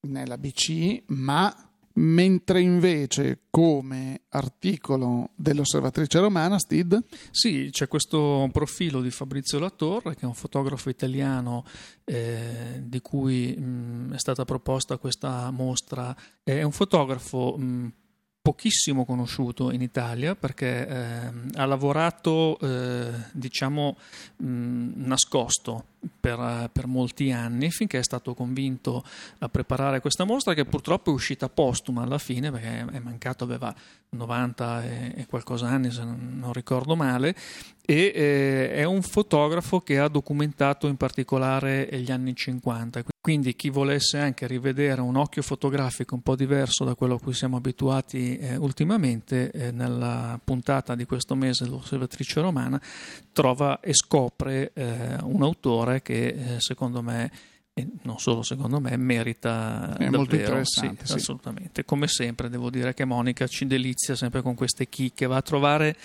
nella 0.00 0.38
BC, 0.38 1.04
ma 1.08 1.72
mentre 1.94 2.60
invece 2.60 3.40
come 3.50 4.22
articolo 4.30 5.30
dell'osservatrice 5.34 6.18
romana, 6.18 6.58
Stid? 6.58 7.04
Sì, 7.30 7.68
c'è 7.70 7.88
questo 7.88 8.48
profilo 8.52 9.00
di 9.00 9.10
Fabrizio 9.10 9.58
Latorre, 9.58 10.14
che 10.14 10.22
è 10.22 10.26
un 10.26 10.34
fotografo 10.34 10.88
italiano 10.88 11.64
eh, 12.04 12.82
di 12.82 13.00
cui 13.00 13.54
mh, 13.54 14.14
è 14.14 14.18
stata 14.18 14.44
proposta 14.44 14.96
questa 14.96 15.50
mostra. 15.50 16.16
È 16.42 16.62
un 16.62 16.72
fotografo 16.72 17.56
mh, 17.56 17.92
pochissimo 18.42 19.04
conosciuto 19.04 19.70
in 19.70 19.80
Italia 19.82 20.34
perché 20.34 20.86
eh, 20.86 21.32
ha 21.54 21.64
lavorato 21.64 22.58
eh, 22.58 23.12
diciamo 23.32 23.96
mh, 24.36 24.90
nascosto 24.96 25.84
per, 26.20 26.70
per, 26.72 26.86
molti 26.86 27.30
anni 27.30 27.70
finché 27.70 27.98
è 27.98 28.02
stato 28.02 28.34
convinto 28.34 29.04
a 29.38 29.48
preparare 29.48 30.00
questa 30.00 30.24
mostra 30.24 30.54
che 30.54 30.64
purtroppo 30.64 31.10
è 31.10 31.14
uscita 31.14 31.48
postuma 31.48 32.02
alla 32.02 32.18
fine 32.18 32.50
perché 32.50 32.84
è 32.90 32.98
mancato, 32.98 33.44
aveva 33.44 33.74
90 34.10 34.84
e, 34.84 35.12
e 35.16 35.26
qualcosa 35.26 35.68
anni 35.68 35.90
se 35.90 36.04
non, 36.04 36.38
non 36.38 36.52
ricordo 36.52 36.96
male 36.96 37.34
e 37.84 38.12
eh, 38.14 38.72
è 38.72 38.84
un 38.84 39.02
fotografo 39.02 39.80
che 39.80 39.98
ha 39.98 40.08
documentato 40.08 40.86
in 40.86 40.96
particolare 40.96 41.88
gli 41.92 42.10
anni 42.10 42.34
50 42.34 43.04
quindi 43.22 43.54
chi 43.54 43.70
volesse 43.70 44.18
anche 44.18 44.48
rivedere 44.48 45.00
un 45.00 45.14
occhio 45.14 45.42
fotografico 45.42 46.16
un 46.16 46.22
po' 46.22 46.34
diverso 46.34 46.82
da 46.82 46.96
quello 46.96 47.14
a 47.14 47.20
cui 47.20 47.32
siamo 47.32 47.56
abituati 47.56 48.36
eh, 48.36 48.56
ultimamente, 48.56 49.52
eh, 49.52 49.70
nella 49.70 50.40
puntata 50.42 50.96
di 50.96 51.04
questo 51.04 51.36
mese 51.36 51.62
dell'Osservatrice 51.62 52.40
Romana 52.40 52.82
trova 53.30 53.78
e 53.78 53.94
scopre 53.94 54.72
eh, 54.74 55.18
un 55.22 55.40
autore 55.44 55.91
che 56.00 56.28
eh, 56.28 56.60
secondo 56.60 57.02
me 57.02 57.30
e 57.74 57.86
non 58.02 58.18
solo 58.18 58.42
secondo 58.42 58.80
me, 58.80 58.94
merita 58.98 59.94
è 59.96 60.04
davvero, 60.04 60.16
molto 60.18 60.34
interessante. 60.34 61.06
Sì, 61.06 61.12
sì. 61.12 61.18
Assolutamente. 61.18 61.84
Come 61.86 62.06
sempre, 62.06 62.50
devo 62.50 62.68
dire 62.68 62.92
che 62.92 63.06
Monica 63.06 63.46
ci 63.46 63.66
delizia 63.66 64.14
sempre 64.14 64.42
con 64.42 64.54
queste 64.54 64.90
chicche, 64.90 65.26
va 65.26 65.36
a 65.36 65.42
trovare 65.42 65.96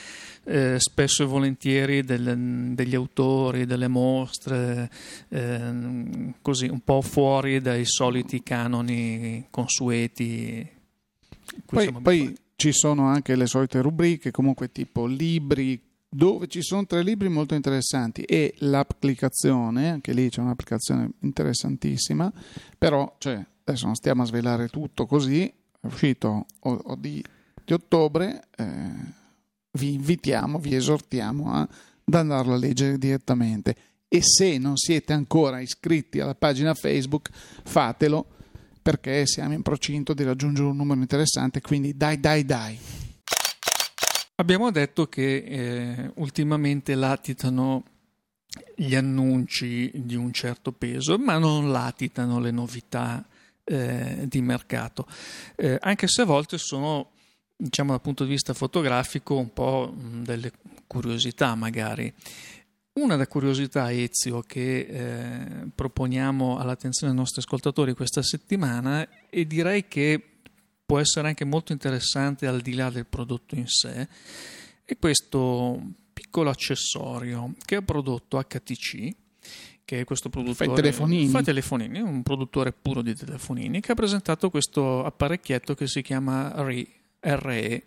eh, 0.45 0.79
spesso 0.79 1.23
e 1.23 1.25
volentieri 1.25 2.03
del, 2.03 2.71
degli 2.73 2.95
autori, 2.95 3.65
delle 3.65 3.89
mostre, 3.89 4.89
eh, 5.27 6.33
così 6.41 6.67
un 6.67 6.79
po' 6.79 7.01
fuori 7.01 7.59
dai 7.59 7.83
soliti 7.85 8.41
canoni 8.43 9.47
consueti. 9.49 10.65
Poi, 11.65 11.91
poi 12.01 12.37
ci 12.55 12.71
sono 12.71 13.07
anche 13.07 13.35
le 13.35 13.45
solite 13.45 13.81
rubriche, 13.81 14.31
comunque 14.31 14.71
tipo 14.71 15.05
libri, 15.05 15.79
dove 16.09 16.47
ci 16.47 16.61
sono 16.61 16.85
tre 16.85 17.03
libri 17.03 17.29
molto 17.29 17.53
interessanti 17.53 18.21
e 18.23 18.55
l'applicazione, 18.59 19.89
anche 19.89 20.13
lì 20.13 20.29
c'è 20.29 20.41
un'applicazione 20.41 21.11
interessantissima, 21.21 22.31
però 22.77 23.15
cioè, 23.17 23.43
adesso 23.63 23.85
non 23.85 23.95
stiamo 23.95 24.23
a 24.23 24.25
svelare 24.25 24.69
tutto 24.69 25.05
così, 25.05 25.45
è 25.45 25.85
uscito 25.85 26.45
o, 26.59 26.71
o 26.71 26.95
di, 26.95 27.23
di, 27.63 27.73
ottobre, 27.73 28.47
eh, 28.55 29.15
vi 29.71 29.93
invitiamo, 29.93 30.59
vi 30.59 30.75
esortiamo 30.75 31.53
a, 31.53 31.61
ad 31.61 32.13
andarlo 32.13 32.53
a 32.53 32.57
leggere 32.57 32.97
direttamente 32.97 33.75
e 34.07 34.21
se 34.21 34.57
non 34.57 34.77
siete 34.77 35.11
ancora 35.11 35.59
iscritti 35.59 36.21
alla 36.21 36.35
pagina 36.35 36.73
Facebook 36.73 37.29
fatelo 37.63 38.25
perché 38.81 39.27
siamo 39.27 39.53
in 39.53 39.61
procinto 39.61 40.13
di 40.13 40.23
raggiungere 40.23 40.69
un 40.69 40.77
numero 40.77 41.01
interessante, 41.01 41.59
quindi 41.59 41.97
dai 41.97 42.21
dai 42.21 42.45
dai. 42.45 42.79
Abbiamo 44.39 44.69
detto 44.69 45.07
che 45.07 45.37
eh, 45.37 46.11
ultimamente 46.17 46.93
latitano 46.93 47.83
gli 48.75 48.93
annunci 48.93 49.91
di 49.95 50.13
un 50.13 50.31
certo 50.31 50.71
peso, 50.71 51.17
ma 51.17 51.39
non 51.39 51.71
latitano 51.71 52.39
le 52.39 52.51
novità 52.51 53.27
eh, 53.63 54.25
di 54.27 54.41
mercato, 54.41 55.07
eh, 55.55 55.79
anche 55.81 56.07
se 56.07 56.21
a 56.21 56.25
volte 56.25 56.59
sono, 56.59 57.13
diciamo 57.55 57.89
dal 57.89 58.01
punto 58.01 58.25
di 58.25 58.29
vista 58.29 58.53
fotografico, 58.53 59.37
un 59.37 59.51
po' 59.51 59.91
delle 59.97 60.51
curiosità 60.85 61.55
magari. 61.55 62.13
Una 62.93 63.15
da 63.15 63.25
curiosità, 63.25 63.91
Ezio, 63.91 64.41
che 64.41 64.79
eh, 64.81 65.67
proponiamo 65.73 66.59
all'attenzione 66.59 67.11
dei 67.11 67.21
nostri 67.21 67.41
ascoltatori 67.41 67.95
questa 67.95 68.21
settimana 68.21 69.07
e 69.31 69.47
direi 69.47 69.87
che 69.87 70.36
può 70.87 70.99
essere 70.99 71.27
anche 71.27 71.43
molto 71.43 71.73
interessante 71.73 72.47
al 72.47 72.61
di 72.61 72.73
là 72.73 72.89
del 72.89 73.05
prodotto 73.05 73.55
in 73.55 73.67
sé 73.67 74.07
è 74.85 74.97
questo 74.97 75.79
piccolo 76.13 76.49
accessorio 76.49 77.53
che 77.65 77.75
ha 77.75 77.81
prodotto 77.81 78.41
HTC 78.41 79.15
che 79.83 79.99
è 79.99 80.03
questo 80.05 80.29
produttore 80.29 80.69
fa 80.69 80.75
telefonini. 80.75 81.27
fa 81.27 81.41
telefonini, 81.41 81.99
un 81.99 82.23
produttore 82.23 82.73
puro 82.73 83.01
di 83.01 83.13
telefonini 83.13 83.79
che 83.79 83.91
ha 83.91 83.95
presentato 83.95 84.49
questo 84.49 85.03
apparecchietto 85.05 85.75
che 85.75 85.87
si 85.87 86.01
chiama 86.01 86.53
RE. 86.57 87.83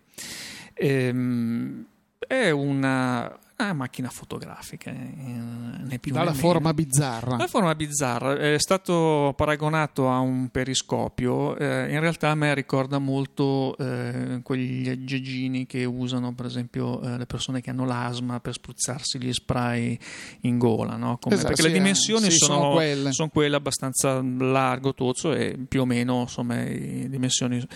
Ehm, 0.73 1.85
è 2.27 2.49
una 2.51 3.39
una 3.63 3.73
macchina 3.73 4.09
fotografica. 4.09 4.91
Eh, 4.91 5.99
Dalla 6.11 6.33
forma 6.33 6.73
bizzarra. 6.75 7.37
La 7.37 7.47
forma 7.47 7.75
bizzarra 7.75 8.37
è 8.37 8.59
stato 8.59 9.33
paragonato 9.37 10.09
a 10.09 10.19
un 10.19 10.49
periscopio. 10.49 11.57
Eh, 11.57 11.93
in 11.93 12.01
realtà 12.01 12.31
a 12.31 12.35
me 12.35 12.55
ricorda 12.55 12.99
molto 12.99 13.77
eh, 13.79 14.41
quegli 14.43 14.89
aggeggini 14.89 15.67
che 15.67 15.85
usano, 15.85 16.35
per 16.35 16.47
esempio, 16.47 17.01
eh, 17.03 17.19
le 17.19 17.27
persone 17.27 17.61
che 17.61 17.71
hanno 17.71 17.85
l'asma 17.85 18.41
per 18.41 18.55
spruzzarsi 18.55 19.19
gli 19.19 19.33
spray 19.33 19.99
in 20.43 20.59
gola. 20.59 20.97
No? 20.97 21.19
Come, 21.19 21.35
esatto, 21.35 21.49
perché 21.49 21.63
sì, 21.63 21.69
le 21.69 21.75
dimensioni 21.75 22.31
sì, 22.31 22.39
sono, 22.39 22.61
sono, 22.61 22.73
quelle. 22.73 23.13
sono, 23.13 23.29
quelle. 23.29 23.57
abbastanza 23.57 24.23
largo, 24.23 24.95
tozzo 24.95 25.33
e 25.33 25.59
più 25.69 25.83
o 25.83 25.85
meno 25.85 26.21
insomma, 26.23 26.63
dimensioni 26.63 27.67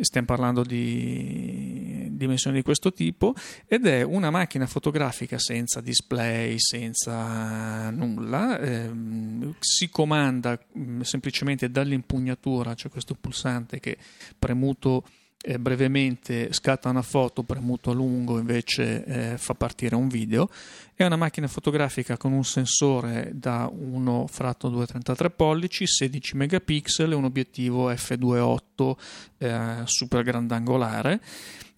stiamo 0.00 0.26
parlando 0.26 0.62
di 0.62 2.08
dimensioni 2.18 2.56
di 2.56 2.62
questo 2.62 2.92
tipo 2.92 3.34
ed 3.66 3.86
è 3.86 4.02
una 4.02 4.30
macchina 4.30 4.66
fotografica 4.66 5.38
senza 5.38 5.80
display, 5.80 6.58
senza 6.58 7.90
nulla, 7.90 8.58
ehm, 8.58 9.54
si 9.60 9.88
comanda 9.88 10.58
mh, 10.72 10.80
mm, 10.80 11.00
semplicemente 11.00 11.70
dall'impugnatura, 11.70 12.74
c'è 12.74 12.88
questo 12.90 13.14
pulsante 13.14 13.80
che 13.80 13.96
premuto 14.38 15.04
eh, 15.40 15.58
brevemente 15.58 16.52
scatta 16.52 16.88
una 16.88 17.02
foto, 17.02 17.44
premuto 17.44 17.90
a 17.90 17.94
lungo 17.94 18.38
invece 18.38 19.04
eh, 19.04 19.38
fa 19.38 19.54
partire 19.54 19.94
un 19.94 20.08
video. 20.08 20.48
È 20.94 21.04
una 21.04 21.16
macchina 21.16 21.46
fotografica 21.46 22.16
con 22.16 22.32
un 22.32 22.44
sensore 22.44 23.30
da 23.34 23.70
1 23.72 24.26
fratto 24.26 24.68
2,33 24.68 25.30
pollici, 25.34 25.86
16 25.86 26.36
megapixel 26.36 27.12
e 27.12 27.14
un 27.14 27.24
obiettivo 27.24 27.90
f2.8 27.90 28.96
eh, 29.38 29.76
super 29.84 30.24
grandangolare, 30.24 31.20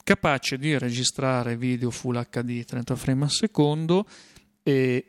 capace 0.03 0.57
di 0.57 0.79
registrare 0.79 1.57
video 1.57 1.91
Full 1.91 2.27
HD 2.31 2.65
30 2.65 2.97
frame 2.97 3.25
al 3.25 3.31
secondo 3.31 4.07
e 4.63 5.05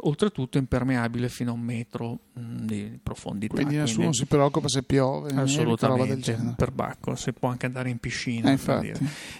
oltretutto 0.00 0.58
impermeabile 0.58 1.28
fino 1.28 1.50
a 1.50 1.54
un 1.54 1.60
metro 1.60 2.18
mm, 2.38 2.66
di 2.66 2.98
profondità. 3.02 3.54
Quindi 3.54 3.76
nessuno 3.76 4.08
quindi, 4.08 4.16
si 4.16 4.26
preoccupa 4.26 4.68
se 4.68 4.82
piove, 4.82 5.30
assolutamente, 5.34 6.54
per 6.56 6.72
bacco, 6.72 7.14
si 7.14 7.32
può 7.32 7.48
anche 7.48 7.66
andare 7.66 7.88
in 7.88 7.98
piscina. 7.98 8.52
Eh, 8.52 8.94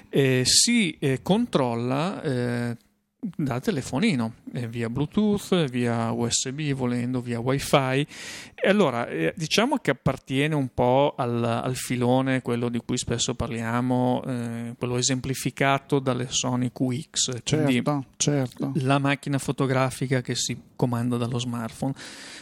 eh, 0.08 0.42
si 0.44 0.96
eh, 0.98 1.20
controlla 1.22 2.22
eh, 2.22 2.76
da 3.20 3.58
telefonino, 3.58 4.34
eh, 4.52 4.68
via 4.68 4.88
Bluetooth, 4.88 5.68
via 5.68 6.12
USB, 6.12 6.70
volendo, 6.72 7.20
via 7.20 7.40
WiFi. 7.40 8.06
E 8.54 8.68
allora, 8.68 9.08
eh, 9.08 9.34
diciamo 9.36 9.78
che 9.78 9.90
appartiene 9.90 10.54
un 10.54 10.68
po' 10.72 11.14
al, 11.16 11.42
al, 11.42 11.74
filone, 11.74 12.42
quello 12.42 12.68
di 12.68 12.80
cui 12.84 12.96
spesso 12.96 13.34
parliamo, 13.34 14.22
eh, 14.24 14.74
quello 14.78 14.96
esemplificato 14.98 15.98
dalle 15.98 16.28
Sony 16.28 16.70
QX. 16.72 17.40
Certo, 17.42 18.04
certo. 18.16 18.72
La 18.76 18.98
macchina 18.98 19.38
fotografica 19.38 20.20
che 20.20 20.36
si 20.36 20.56
comanda 20.76 21.16
dallo 21.16 21.40
smartphone. 21.40 21.94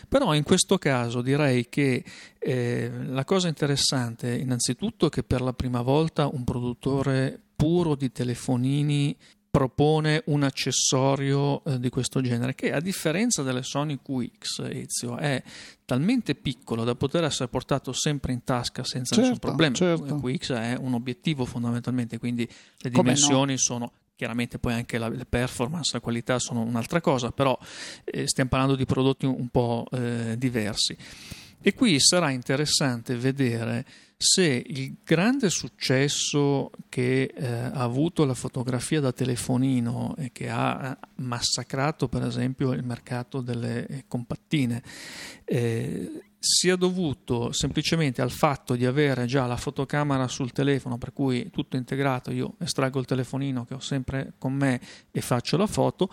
Però 0.09 0.35
in 0.35 0.43
questo 0.43 0.77
caso 0.77 1.23
direi 1.23 1.69
che 1.71 2.05
eh, 2.39 2.91
la 3.07 3.25
cosa 3.25 3.49
interessante, 3.49 4.37
innanzitutto, 4.37 5.07
è 5.07 5.09
che 5.09 5.23
per 5.23 5.41
la 5.41 5.55
prima 5.55 5.81
volta 5.81 6.29
un 6.31 6.45
produttore 6.45 7.41
puro 7.57 7.95
di 7.95 8.13
telefonini 8.13 9.17
propone 9.57 10.23
un 10.27 10.43
accessorio 10.43 11.65
eh, 11.65 11.81
di 11.81 11.89
questo 11.89 12.21
genere 12.21 12.55
che 12.55 12.73
a 12.73 12.81
differenza 12.81 13.43
delle 13.43 13.63
Sony 13.63 13.99
QX 14.03 14.69
Ezio 14.69 15.17
è 15.17 15.43
talmente 15.87 16.35
piccolo 16.35 16.85
da 16.85 16.95
poter 16.95 17.25
essere 17.25 17.49
portato 17.49 17.95
sempre 17.95 18.35
in 18.35 18.45
tasca 18.45 18.85
senza 18.85 19.15
certo, 19.15 19.21
nessun 19.31 19.39
problema. 19.39 19.75
Certo. 19.75 20.21
QX 20.21 20.53
è 20.53 20.77
un 20.79 20.93
obiettivo 20.93 21.47
fondamentalmente, 21.47 22.19
quindi 22.19 22.47
le 22.77 22.91
dimensioni 22.91 23.53
no? 23.53 23.59
sono 23.59 23.93
chiaramente 24.15 24.59
poi 24.59 24.75
anche 24.75 24.99
la, 24.99 25.11
performance, 25.27 25.93
la 25.95 26.01
qualità 26.01 26.39
sono 26.39 26.61
un'altra 26.61 27.01
cosa, 27.01 27.31
però 27.31 27.59
eh, 28.05 28.29
stiamo 28.29 28.51
parlando 28.51 28.77
di 28.77 28.85
prodotti 28.85 29.25
un, 29.25 29.49
po' 29.49 29.87
eh, 29.91 30.35
diversi. 30.37 30.95
E 31.67 31.75
qui 31.75 31.99
sarà 31.99 32.31
interessante 32.31 33.17
vedere 33.17 33.85
se 34.17 34.45
il 34.45 34.99
grande 35.03 35.51
successo 35.51 36.71
che 36.89 37.23
eh, 37.35 37.45
ha 37.45 37.83
avuto 37.83 38.25
la 38.25 38.35
fotografia 38.35 39.01
da 39.01 39.11
telefonino 39.11 40.15
e 40.17 40.31
che 40.31 40.49
ha 40.49 40.93
eh, 40.93 41.07
massacrato 41.17 42.07
per 42.07 42.23
esempio 42.23 42.71
il 42.71 42.85
mercato 42.85 43.41
delle 43.41 43.85
eh, 43.85 44.05
compattine 44.07 44.81
eh, 45.45 46.23
sia 46.39 46.77
dovuto 46.77 47.51
semplicemente 47.51 48.23
al 48.23 48.31
fatto 48.31 48.77
di 48.77 48.87
avere 48.87 49.27
già 49.27 49.45
la 49.47 49.57
fotocamera 49.57 50.29
sul 50.29 50.53
telefono, 50.53 50.99
per 50.99 51.13
cui 51.13 51.51
tutto 51.51 51.77
integrato, 51.77 52.31
io 52.31 52.55
estraggo 52.61 53.01
il 53.01 53.07
telefonino 53.07 53.65
che 53.65 53.75
ho 53.75 53.81
sempre 53.81 54.35
con 54.39 54.53
me 54.53 54.81
e 55.11 55.21
faccio 55.21 55.57
la 55.57 55.67
foto, 55.67 56.09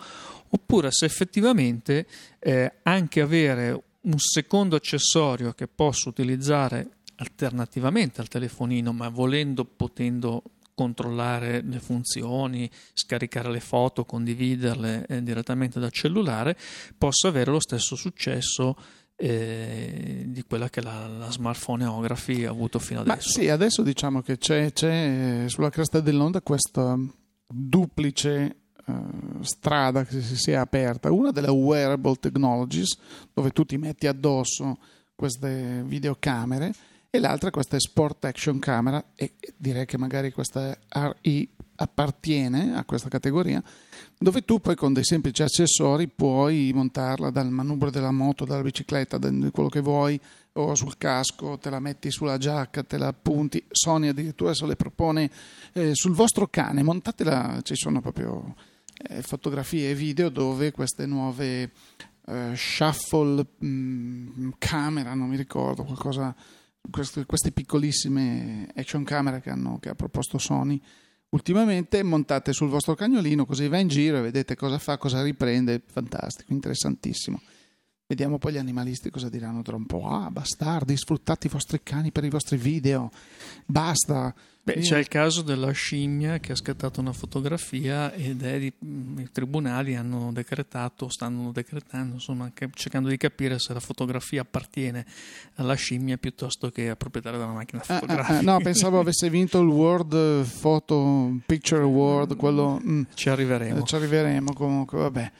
oppure 0.48 0.90
se 0.90 1.04
effettivamente 1.04 2.08
eh, 2.40 2.72
anche 2.82 3.20
avere 3.20 3.80
un 4.04 4.18
secondo 4.18 4.76
accessorio 4.76 5.52
che 5.52 5.66
posso 5.66 6.08
utilizzare 6.08 6.88
alternativamente 7.16 8.20
al 8.20 8.28
telefonino, 8.28 8.92
ma 8.92 9.08
volendo, 9.08 9.64
potendo 9.64 10.42
controllare 10.74 11.62
le 11.62 11.78
funzioni, 11.78 12.68
scaricare 12.92 13.50
le 13.50 13.60
foto, 13.60 14.04
condividerle 14.04 15.06
eh, 15.06 15.22
direttamente 15.22 15.78
dal 15.78 15.92
cellulare, 15.92 16.56
possa 16.98 17.28
avere 17.28 17.52
lo 17.52 17.60
stesso 17.60 17.94
successo 17.94 18.76
eh, 19.16 20.24
di 20.26 20.42
quella 20.42 20.68
che 20.68 20.82
la, 20.82 21.06
la 21.06 21.30
smartphoneography 21.30 22.44
ha 22.44 22.50
avuto 22.50 22.80
fino 22.80 23.00
adesso. 23.00 23.16
Ma 23.16 23.22
sì, 23.22 23.48
adesso 23.48 23.82
diciamo 23.82 24.20
che 24.20 24.36
c'è, 24.38 24.72
c'è 24.72 25.44
sulla 25.46 25.70
cresta 25.70 26.00
dell'onda 26.00 26.42
questa 26.42 26.98
duplice 27.46 28.63
Uh, 28.86 29.42
strada 29.42 30.04
che 30.04 30.20
si 30.20 30.36
sia 30.36 30.60
aperta, 30.60 31.10
una 31.10 31.30
delle 31.30 31.48
wearable 31.48 32.16
technologies, 32.16 32.98
dove 33.32 33.50
tu 33.50 33.64
ti 33.64 33.78
metti 33.78 34.06
addosso 34.06 34.76
queste 35.14 35.82
videocamere 35.86 36.74
e 37.14 37.20
l'altra 37.20 37.50
questa 37.50 37.76
è 37.76 37.80
Sport 37.80 38.24
Action 38.24 38.58
Camera 38.58 39.12
e 39.14 39.34
direi 39.56 39.86
che 39.86 39.96
magari 39.96 40.32
questa 40.32 40.76
RI 40.88 41.48
appartiene 41.76 42.74
a 42.74 42.84
questa 42.84 43.08
categoria 43.08 43.62
dove 44.18 44.44
tu 44.44 44.60
poi 44.60 44.74
con 44.74 44.92
dei 44.92 45.04
semplici 45.04 45.42
accessori 45.42 46.08
puoi 46.08 46.72
montarla 46.74 47.30
dal 47.30 47.50
manubrio 47.50 47.92
della 47.92 48.10
moto, 48.10 48.44
dalla 48.44 48.62
bicicletta, 48.62 49.18
da 49.18 49.30
quello 49.52 49.68
che 49.68 49.80
vuoi 49.80 50.20
o 50.54 50.74
sul 50.74 50.96
casco, 50.98 51.56
te 51.58 51.70
la 51.70 51.78
metti 51.78 52.10
sulla 52.10 52.36
giacca, 52.38 52.82
te 52.82 52.96
la 52.96 53.12
punti. 53.12 53.64
Sony 53.70 54.08
addirittura 54.08 54.50
adesso 54.50 54.66
le 54.66 54.76
propone 54.76 55.30
eh, 55.72 55.94
sul 55.94 56.14
vostro 56.14 56.48
cane, 56.48 56.82
montatela, 56.82 57.60
ci 57.62 57.76
sono 57.76 58.00
proprio 58.00 58.54
eh, 58.56 58.73
fotografie 59.22 59.90
e 59.90 59.94
video 59.94 60.28
dove 60.28 60.70
queste 60.70 61.06
nuove 61.06 61.72
eh, 62.26 62.52
shuffle 62.54 63.46
mh, 63.58 63.66
mm, 63.66 64.50
camera, 64.58 65.14
non 65.14 65.28
mi 65.28 65.36
ricordo, 65.36 65.84
qualcosa 65.84 66.34
queste, 66.90 67.24
queste 67.24 67.50
piccolissime 67.50 68.68
action 68.74 69.04
camera 69.04 69.40
che, 69.40 69.50
hanno, 69.50 69.78
che 69.78 69.88
ha 69.88 69.94
proposto 69.94 70.38
Sony 70.38 70.80
ultimamente 71.30 72.02
montate 72.02 72.52
sul 72.52 72.68
vostro 72.68 72.94
cagnolino 72.94 73.44
così 73.44 73.66
va 73.68 73.78
in 73.78 73.88
giro 73.88 74.18
e 74.18 74.22
vedete 74.22 74.54
cosa 74.54 74.78
fa, 74.78 74.98
cosa 74.98 75.22
riprende, 75.22 75.82
fantastico, 75.84 76.52
interessantissimo. 76.52 77.40
Vediamo 78.06 78.38
poi 78.38 78.52
gli 78.52 78.58
animalisti 78.58 79.10
cosa 79.10 79.28
diranno 79.28 79.62
tra 79.62 79.76
un 79.76 79.86
po'. 79.86 80.06
Ah, 80.06 80.30
bastardi, 80.30 80.96
sfruttate 80.96 81.46
i 81.46 81.50
vostri 81.50 81.80
cani 81.82 82.12
per 82.12 82.24
i 82.24 82.30
vostri 82.30 82.56
video. 82.56 83.10
Basta. 83.66 84.34
Beh, 84.64 84.78
c'è 84.78 84.96
il 84.96 85.08
caso 85.08 85.42
della 85.42 85.72
scimmia 85.72 86.38
che 86.38 86.52
ha 86.52 86.54
scattato 86.54 86.98
una 86.98 87.12
fotografia 87.12 88.10
ed 88.14 88.56
di, 88.56 88.72
mm, 88.82 89.18
i 89.18 89.30
tribunali 89.30 89.94
hanno 89.94 90.32
decretato, 90.32 91.10
stanno 91.10 91.52
decretando, 91.52 92.14
insomma, 92.14 92.50
cercando 92.72 93.10
di 93.10 93.18
capire 93.18 93.58
se 93.58 93.74
la 93.74 93.80
fotografia 93.80 94.40
appartiene 94.40 95.04
alla 95.56 95.74
scimmia 95.74 96.16
piuttosto 96.16 96.70
che 96.70 96.88
al 96.88 96.96
proprietario 96.96 97.38
della 97.38 97.52
macchina 97.52 97.82
fotografica. 97.82 98.36
Ah, 98.36 98.38
ah, 98.38 98.40
no, 98.40 98.58
pensavo 98.60 98.98
avesse 98.98 99.28
vinto 99.28 99.60
il 99.60 99.68
World 99.68 100.46
Photo 100.60 101.36
Picture 101.44 101.82
Award, 101.82 102.34
quello... 102.34 102.80
Mm, 102.82 103.02
ci 103.12 103.28
arriveremo. 103.28 103.82
ci 103.82 103.94
arriveremo 103.96 104.54
comunque, 104.54 104.98
vabbè. 104.98 105.32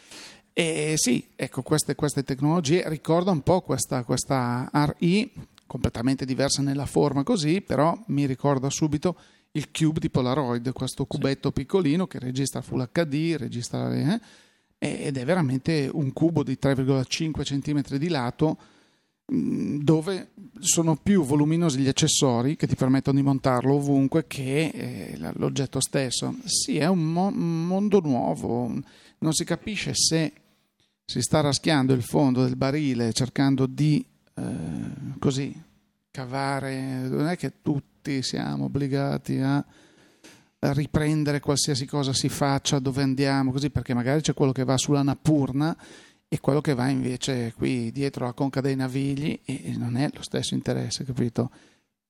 E 0.53 0.93
sì, 0.97 1.27
ecco, 1.35 1.63
queste, 1.63 1.95
queste 1.95 2.25
tecnologie 2.25 2.87
ricorda 2.91 3.31
un 3.31 3.41
po' 3.41 3.63
questa, 3.63 4.05
questa 4.05 4.71
RI, 4.71 5.33
completamente 5.67 6.25
diversa 6.25 6.63
nella 6.63 6.87
forma 6.87 7.23
così, 7.23 7.61
però 7.61 7.99
mi 8.09 8.27
ricorda 8.27 8.71
subito 8.71 9.17
il 9.53 9.71
Cube 9.71 10.01
di 10.01 10.11
Polaroid, 10.11 10.73
questo 10.73 11.07
cubetto 11.07 11.49
sì. 11.49 11.55
piccolino 11.55 12.07
che 12.07 12.19
registra 12.19 12.61
Full 12.61 12.89
HD, 12.91 13.37
registra 13.39 13.95
eh, 13.95 14.21
ed 14.79 15.17
è 15.17 15.25
veramente 15.25 15.89
un 15.93 16.13
cubo 16.13 16.43
di 16.43 16.59
3,5 16.61 17.43
cm 17.43 17.97
di 17.97 18.09
lato 18.09 18.59
mm, 19.33 19.79
dove 19.79 20.33
sono 20.59 20.97
più 20.97 21.23
voluminosi 21.23 21.79
gli 21.79 21.89
accessori 21.89 22.57
che 22.57 22.67
ti 22.67 22.75
permettono 22.75 23.17
di 23.17 23.25
montarlo 23.25 23.75
ovunque 23.75 24.27
che 24.27 24.67
eh, 24.75 25.33
l'oggetto 25.35 25.81
stesso. 25.81 26.35
Sì, 26.45 26.79
è 26.79 26.87
un, 26.87 27.13
mo- 27.13 27.33
un 27.33 27.67
mondo 27.67 28.01
nuovo, 28.01 28.73
non 29.19 29.33
si 29.33 29.45
capisce 29.45 29.95
se 29.95 30.33
si 31.07 31.21
sta 31.21 31.41
raschiando 31.41 31.93
il 31.93 32.03
fondo 32.03 32.43
del 32.43 32.57
barile 32.57 33.13
cercando 33.13 33.67
di 33.67 34.05
eh, 34.35 35.15
così 35.19 35.63
cavare, 36.11 37.09
non 37.09 37.27
è 37.27 37.37
che 37.37 37.61
tutti 37.63 38.23
siamo 38.23 38.65
obbligati 38.67 39.39
a 39.39 39.65
riprendere 40.73 41.41
qualsiasi 41.41 41.87
cosa 41.87 42.13
si 42.13 42.29
faccia, 42.29 42.79
dove 42.79 43.03
andiamo, 43.03 43.53
così 43.53 43.71
perché 43.71 43.95
magari 43.95 44.21
c'è 44.21 44.33
quello 44.33 44.53
che 44.53 44.65
va 44.65 44.77
sulla 44.77 45.03
Napurna 45.03 45.77
e 46.29 46.41
quello 46.41 46.61
che 46.61 46.75
va 46.75 46.89
invece 46.89 47.53
qui 47.55 47.93
dietro 47.93 48.25
la 48.25 48.33
conca 48.33 48.61
dei 48.61 48.77
navigli 48.77 49.41
e 49.45 49.75
non 49.77 49.97
è 49.97 50.09
lo 50.13 50.23
stesso 50.23 50.55
interesse, 50.55 51.05
capito? 51.05 51.51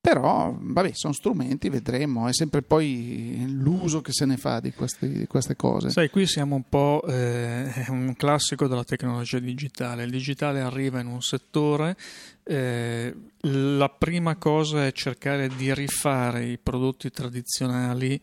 Però, 0.05 0.55
vabbè, 0.61 0.91
sono 0.93 1.15
strumenti, 1.15 1.71
vedremo, 1.71 2.29
è 2.29 2.35
sempre 2.35 2.61
poi 2.61 3.43
l'uso 3.49 4.03
che 4.03 4.13
se 4.13 4.27
ne 4.27 4.37
fa 4.37 4.61
di, 4.61 4.71
questi, 4.75 5.09
di 5.09 5.27
queste 5.27 5.57
cose. 5.57 5.89
Sai, 5.89 6.11
qui 6.11 6.27
siamo 6.27 6.57
un 6.57 6.69
po' 6.69 7.03
eh, 7.09 7.87
un 7.89 8.13
classico 8.15 8.69
della 8.69 8.85
tecnologia 8.85 9.39
digitale. 9.39 10.05
Il 10.05 10.11
digitale 10.11 10.61
arriva 10.61 11.01
in 11.01 11.07
un 11.07 11.23
settore, 11.23 11.97
eh, 12.43 13.17
la 13.41 13.89
prima 13.89 14.37
cosa 14.37 14.85
è 14.85 14.93
cercare 14.93 15.49
di 15.49 15.73
rifare 15.73 16.45
i 16.45 16.59
prodotti 16.59 17.11
tradizionali 17.11 18.21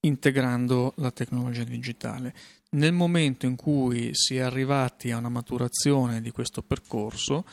integrando 0.00 0.94
la 0.96 1.10
tecnologia 1.10 1.64
digitale. 1.64 2.32
Nel 2.72 2.92
momento 2.92 3.46
in 3.46 3.56
cui 3.56 4.10
si 4.12 4.36
è 4.36 4.40
arrivati 4.40 5.10
a 5.10 5.16
una 5.16 5.28
maturazione 5.28 6.20
di 6.20 6.30
questo 6.30 6.62
percorso, 6.62 7.44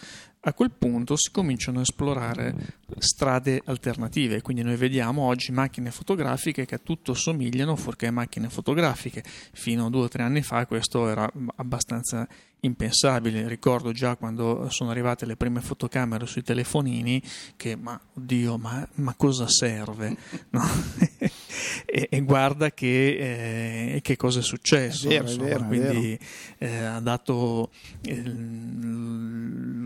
a 0.47 0.53
quel 0.53 0.71
punto 0.71 1.17
si 1.17 1.29
cominciano 1.29 1.79
a 1.79 1.81
esplorare 1.81 2.55
strade 2.99 3.61
alternative, 3.65 4.41
quindi 4.41 4.63
noi 4.63 4.77
vediamo 4.77 5.23
oggi 5.23 5.51
macchine 5.51 5.91
fotografiche 5.91 6.65
che 6.65 6.75
a 6.75 6.79
tutto 6.81 7.13
somigliano 7.13 7.75
fuorché 7.75 8.09
macchine 8.11 8.49
fotografiche. 8.49 9.23
Fino 9.25 9.87
a 9.87 9.89
due 9.89 10.03
o 10.03 10.07
tre 10.07 10.23
anni 10.23 10.41
fa 10.41 10.65
questo 10.65 11.09
era 11.09 11.29
abbastanza 11.57 12.25
impensabile. 12.61 13.47
Ricordo 13.47 13.91
già 13.91 14.15
quando 14.15 14.69
sono 14.69 14.91
arrivate 14.91 15.25
le 15.25 15.35
prime 15.35 15.59
fotocamere 15.59 16.25
sui 16.25 16.43
telefonini 16.43 17.21
che, 17.57 17.75
ma 17.75 17.99
oddio, 18.13 18.57
ma, 18.57 18.87
ma 18.95 19.13
cosa 19.15 19.49
serve? 19.49 20.15
No? 20.51 20.63
e, 21.85 22.07
e, 22.09 22.21
guarda 22.21 22.71
che, 22.71 23.95
eh, 23.95 24.01
che, 24.01 24.15
cosa 24.15 24.39
è 24.39 24.43
successo. 24.43 25.07
È 25.07 25.09
vero, 25.09 25.23
insomma, 25.23 25.45
è 25.45 25.49
vero, 25.49 25.65
quindi 25.65 26.19
eh, 26.57 26.77
ha, 26.77 26.99
dato, 26.99 27.69
eh, 28.01 28.23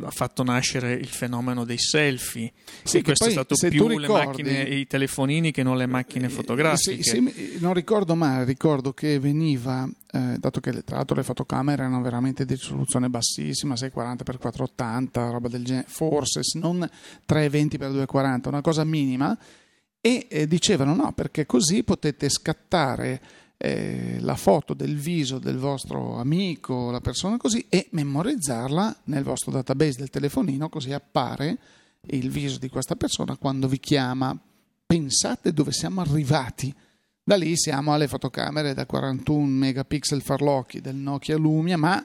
ha 0.03 0.11
fatto 0.11 0.43
nascere 0.43 0.93
il 0.93 1.07
fenomeno 1.07 1.63
dei 1.63 1.77
selfie. 1.77 2.51
Sì, 2.83 3.01
questo 3.01 3.25
poi, 3.25 3.33
è 3.33 3.37
stato 3.37 3.55
più 3.55 3.87
ricordi, 3.87 4.01
le 4.01 4.07
macchine, 4.07 4.61
i 4.61 4.87
telefonini 4.87 5.51
che 5.51 5.63
non 5.63 5.77
le 5.77 5.85
macchine 5.85 6.29
fotografiche. 6.29 7.03
Se, 7.03 7.11
se, 7.11 7.57
non 7.59 7.73
ricordo 7.73 8.15
male, 8.15 8.45
ricordo 8.45 8.93
che 8.93 9.19
veniva 9.19 9.89
eh, 10.13 10.35
dato 10.37 10.59
che 10.59 10.83
tra 10.83 10.97
l'altro 10.97 11.15
le 11.15 11.23
fotocamere 11.23 11.83
erano 11.83 12.01
veramente 12.01 12.45
di 12.45 12.55
risoluzione 12.55 13.09
bassissima, 13.09 13.75
640x480, 13.75 15.31
roba 15.31 15.47
del 15.47 15.63
genere, 15.63 15.85
forse 15.87 16.41
non 16.55 16.87
320x240, 17.27 18.47
una 18.49 18.61
cosa 18.61 18.83
minima, 18.83 19.37
e 20.01 20.27
eh, 20.29 20.47
dicevano 20.47 20.95
no, 20.95 21.13
perché 21.13 21.45
così 21.45 21.83
potete 21.83 22.27
scattare 22.29 23.21
eh, 23.57 24.17
la 24.19 24.35
foto 24.35 24.73
del 24.73 24.97
viso 24.97 25.37
del 25.37 25.57
vostro 25.57 26.17
amico, 26.17 26.89
la 26.89 27.01
persona 27.01 27.37
così, 27.37 27.65
e 27.69 27.87
memorizzarla 27.91 29.01
nel 29.05 29.23
vostro 29.23 29.51
database 29.51 29.99
del 29.99 30.09
telefonino, 30.09 30.67
così 30.67 30.91
appare 30.91 31.57
il 32.07 32.29
viso 32.31 32.57
di 32.57 32.69
questa 32.69 32.95
persona 32.95 33.37
quando 33.37 33.67
vi 33.67 33.79
chiama. 33.79 34.37
Pensate 34.85 35.53
dove 35.53 35.71
siamo 35.71 36.01
arrivati 36.01 36.73
da 37.23 37.35
lì 37.35 37.55
siamo 37.55 37.93
alle 37.93 38.07
fotocamere 38.07 38.73
da 38.73 38.85
41 38.85 39.45
megapixel 39.45 40.21
farlocchi 40.21 40.81
del 40.81 40.95
Nokia 40.95 41.37
Lumia, 41.37 41.77
ma 41.77 42.03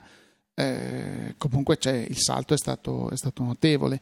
eh, 0.54 1.34
comunque 1.38 1.78
il 1.82 2.18
salto 2.18 2.52
è 2.52 2.58
stato, 2.58 3.10
è 3.10 3.16
stato, 3.16 3.42
notevole. 3.42 4.00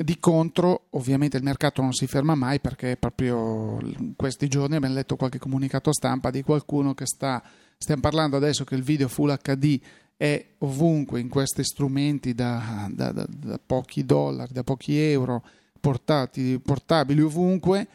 Di 0.00 0.18
contro, 0.20 0.86
ovviamente 0.90 1.36
il 1.36 1.42
mercato 1.42 1.82
non 1.82 1.92
si 1.92 2.06
ferma 2.06 2.34
mai 2.34 2.60
perché 2.60 2.96
proprio 2.96 3.78
in 3.80 4.12
questi 4.14 4.46
giorni 4.46 4.76
abbiamo 4.76 4.94
letto 4.94 5.16
qualche 5.16 5.38
comunicato 5.38 5.92
stampa 5.92 6.30
di 6.30 6.42
qualcuno 6.42 6.94
che 6.94 7.06
sta, 7.06 7.42
stiamo 7.76 8.00
parlando 8.00 8.36
adesso 8.36 8.64
che 8.64 8.76
il 8.76 8.82
video 8.82 9.08
Full 9.08 9.36
HD 9.42 9.80
è 10.16 10.44
ovunque 10.58 11.18
in 11.18 11.28
questi 11.28 11.64
strumenti 11.64 12.32
da, 12.32 12.88
da, 12.92 13.10
da, 13.10 13.26
da 13.28 13.58
pochi 13.64 14.04
dollari, 14.04 14.52
da 14.52 14.62
pochi 14.62 14.96
euro, 14.96 15.44
portati, 15.80 16.60
portabili 16.60 17.20
ovunque 17.20 17.88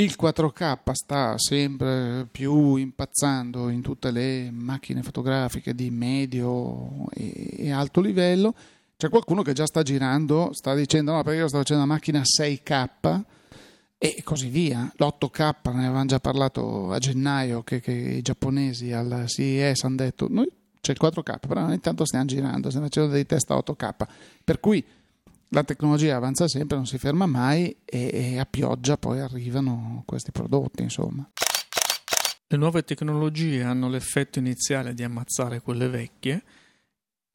il 0.00 0.14
4K 0.20 0.92
sta 0.92 1.36
sempre 1.38 2.28
più 2.30 2.76
impazzando 2.76 3.68
in 3.68 3.80
tutte 3.80 4.12
le 4.12 4.48
macchine 4.52 5.02
fotografiche 5.02 5.74
di 5.74 5.90
medio 5.90 7.08
e 7.10 7.72
alto 7.72 8.00
livello. 8.00 8.54
C'è 9.00 9.10
qualcuno 9.10 9.42
che 9.42 9.52
già 9.52 9.64
sta 9.64 9.84
girando, 9.84 10.48
sta 10.50 10.74
dicendo 10.74 11.12
no 11.12 11.22
perché 11.22 11.38
io 11.38 11.46
sto 11.46 11.58
facendo 11.58 11.84
una 11.84 11.94
macchina 11.94 12.20
6K 12.20 13.22
e 13.96 14.22
così 14.24 14.48
via. 14.48 14.92
L'8K 14.96 15.54
ne 15.72 15.84
avevamo 15.84 16.06
già 16.06 16.18
parlato 16.18 16.90
a 16.90 16.98
gennaio 16.98 17.62
che, 17.62 17.78
che 17.78 17.92
i 17.92 18.22
giapponesi 18.22 18.90
al 18.90 19.26
CES 19.28 19.84
hanno 19.84 19.94
detto 19.94 20.26
noi 20.28 20.50
c'è 20.80 20.90
il 20.90 20.98
4K, 21.00 21.46
però 21.46 21.60
noi 21.60 21.74
intanto 21.74 22.04
stiamo 22.04 22.24
girando, 22.24 22.70
stiamo 22.70 22.86
facendo 22.86 23.12
dei 23.12 23.24
test 23.24 23.48
a 23.52 23.54
8K. 23.54 23.94
Per 24.42 24.58
cui 24.58 24.84
la 25.50 25.62
tecnologia 25.62 26.16
avanza 26.16 26.48
sempre, 26.48 26.76
non 26.76 26.86
si 26.86 26.98
ferma 26.98 27.26
mai 27.26 27.76
e, 27.84 28.10
e 28.12 28.38
a 28.40 28.46
pioggia 28.46 28.96
poi 28.96 29.20
arrivano 29.20 30.02
questi 30.06 30.32
prodotti, 30.32 30.82
insomma. 30.82 31.24
Le 32.48 32.56
nuove 32.56 32.82
tecnologie 32.82 33.62
hanno 33.62 33.88
l'effetto 33.88 34.40
iniziale 34.40 34.92
di 34.92 35.04
ammazzare 35.04 35.60
quelle 35.60 35.86
vecchie, 35.86 36.42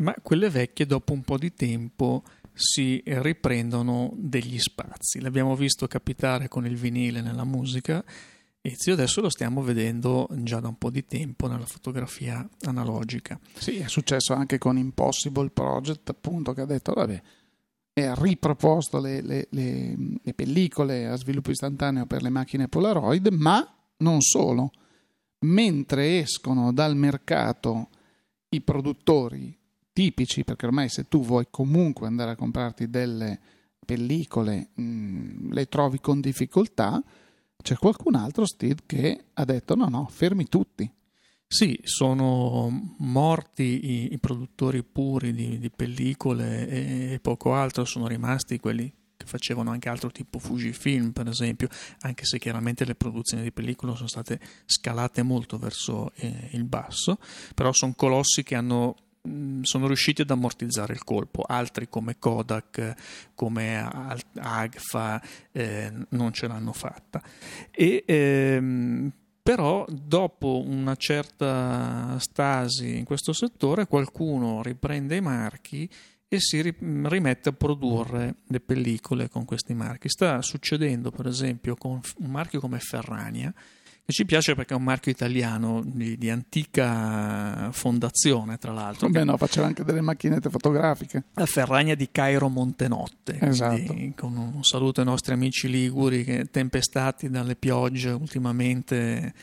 ma 0.04 0.14
quelle 0.22 0.50
vecchie 0.50 0.86
dopo 0.86 1.14
un 1.14 1.24
po' 1.24 1.38
di 1.38 1.54
tempo 1.54 2.24
si 2.54 3.02
riprendono 3.06 4.14
degli 4.16 4.60
spazi. 4.60 5.20
L'abbiamo 5.20 5.56
visto 5.56 5.88
capitare 5.88 6.48
con 6.48 6.66
il 6.66 6.76
vinile 6.76 7.22
nella 7.22 7.46
musica 7.46 8.04
e 8.62 8.78
adesso 8.92 9.22
lo 9.22 9.30
stiamo 9.30 9.62
vedendo 9.62 10.28
già 10.36 10.60
da 10.60 10.68
un 10.68 10.78
po' 10.78 10.90
di 10.90 11.06
tempo 11.06 11.48
nella 11.48 11.66
fotografia 11.66 12.48
analogica. 12.62 13.40
Sì, 13.56 13.78
è 13.78 13.88
successo 13.88 14.34
anche 14.34 14.58
con 14.58 14.78
Impossible 14.78 15.50
Project, 15.50 16.10
appunto, 16.10 16.54
che 16.54 16.62
ha 16.62 16.66
detto, 16.66 16.94
vabbè, 16.94 17.22
ha 17.96 18.16
riproposto 18.16 19.00
le, 19.00 19.22
le, 19.22 19.48
le, 19.50 19.96
le, 20.22 20.34
pellicole 20.34 21.08
a 21.08 21.16
sviluppo 21.16 21.52
istantaneo 21.52 22.06
per 22.06 22.22
le 22.22 22.30
macchine 22.30 22.68
Polaroid, 22.68 23.28
ma 23.30 23.68
non 23.98 24.22
solo. 24.22 24.72
Mentre 25.40 26.20
escono 26.20 26.72
dal 26.72 26.96
mercato 26.96 27.90
i 28.50 28.62
produttori 28.62 29.58
tipici, 29.94 30.44
perché 30.44 30.66
ormai 30.66 30.90
se 30.90 31.08
tu 31.08 31.22
vuoi 31.22 31.48
comunque 31.50 32.08
andare 32.08 32.32
a 32.32 32.36
comprarti 32.36 32.90
delle 32.90 33.40
pellicole, 33.86 34.70
mh, 34.74 34.84
mm, 34.84 35.52
le 35.52 35.68
trovi 35.68 36.00
con 36.00 36.20
difficoltà, 36.20 37.02
c'è 37.62 37.76
qualcun 37.76 38.16
altro, 38.16 38.46
Steve, 38.46 38.82
che 38.86 39.26
ha 39.34 39.46
detto 39.46 39.76
no, 39.76 39.88
no, 39.88 40.08
fermi 40.10 40.48
tutti 40.50 40.92
sì, 41.54 41.80
sono 41.84 42.96
morti 42.98 43.64
i, 43.64 44.14
i 44.14 44.18
produttori 44.18 44.84
puri 44.84 45.32
di, 45.34 45.60
di, 45.60 45.70
pellicole 45.70 46.68
e 46.68 47.20
poco 47.22 47.54
altro, 47.54 47.86
sono 47.86 48.08
rimasti 48.08 48.58
quelli 48.58 48.92
che 49.16 49.28
facevano 49.28 49.70
anche 49.70 49.88
altro 49.88 50.10
tipo 50.10 50.40
Fujifilm 50.40 51.12
per 51.12 51.28
esempio, 51.28 51.68
anche 52.00 52.26
se 52.26 52.40
chiaramente 52.40 52.86
le 52.86 52.96
produzioni 52.96 53.44
di 53.44 53.52
pellicole 53.52 53.94
sono 53.96 54.08
state 54.08 54.40
scalate 54.66 55.22
molto 55.22 55.60
verso 55.60 56.12
eh, 56.16 56.50
il 56.54 56.64
basso, 56.64 57.20
però 57.54 57.72
sono 57.72 57.94
colossi 57.96 58.42
che 58.42 58.56
hanno 58.56 58.96
sono 59.62 59.88
riusciti 59.88 60.22
ad 60.22 60.30
ammortizzare 60.30 60.94
il 60.94 61.04
colpo, 61.04 61.44
altri 61.44 61.88
come 61.88 62.18
Kodak, 62.20 62.94
come 63.36 63.90
Agfa 64.36 65.22
eh, 65.52 65.92
non 66.10 66.34
ce 66.34 66.48
l'hanno 66.48 66.74
fatta. 66.74 67.22
E 67.72 68.04
ehm, 68.06 69.12
però 69.44 69.86
dopo 69.90 70.64
una 70.66 70.96
certa 70.96 72.18
stasi 72.18 72.98
in 72.98 73.04
questo 73.04 73.34
settore 73.34 73.88
qualcuno 73.88 74.62
riprende 74.62 75.18
i 75.18 75.22
marchi 75.22 75.90
e 76.30 76.40
si 76.40 76.62
rimette 76.62 77.50
a 77.50 77.52
produrre 77.52 78.38
le 78.48 78.60
pellicole 78.60 79.30
con 79.30 79.46
questi 79.46 79.74
marchi. 79.74 80.10
Sta 80.10 80.42
succedendo 80.42 81.12
per 81.12 81.28
esempio 81.28 81.76
con 81.76 82.00
un 82.20 82.32
marchio 82.32 82.60
come 82.60 82.80
Ferrania, 82.80 83.54
che 84.06 84.12
ci 84.12 84.26
piace 84.26 84.54
perché 84.54 84.74
è 84.74 84.78
un 84.78 84.84
marchio 84.84 85.12
italiano 85.12 85.82
di, 85.86 86.18
di 86.18 86.30
antica 86.30 87.70
fondazione, 87.72 88.58
tra 88.58 88.74
l'altro. 88.74 89.08
Beh, 89.10 89.24
no, 89.24 89.38
faceva 89.38 89.66
anche 89.66 89.84
delle 89.84 90.02
macchinette 90.02 90.50
fotografiche. 90.50 91.24
La 91.36 91.46
Ferragna 91.46 91.96
di 91.96 92.10
Cairo 92.12 92.50
Montenotte. 92.50 93.38
Esatto. 93.40 93.96
Con 94.16 94.36
un 94.36 94.64
saluto 94.64 95.00
ai 95.00 95.06
nostri 95.06 95.34
amici 95.34 95.70
liguri 95.70 96.26
che 96.26 96.46
tempestati 96.52 97.30
dalle 97.30 97.56
piogge 97.56 98.10
ultimamente. 98.10 99.34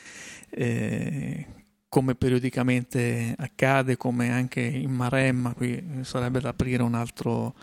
Eh, 0.51 1.47
come 1.91 2.15
periodicamente 2.15 3.35
accade, 3.37 3.97
come 3.97 4.31
anche 4.31 4.61
in 4.61 4.93
Maremma, 4.93 5.55
qui 5.55 5.83
sarebbe 6.03 6.39
da 6.39 6.51
aprire 6.51 6.85
un 6.85 6.95
altro, 6.95 7.55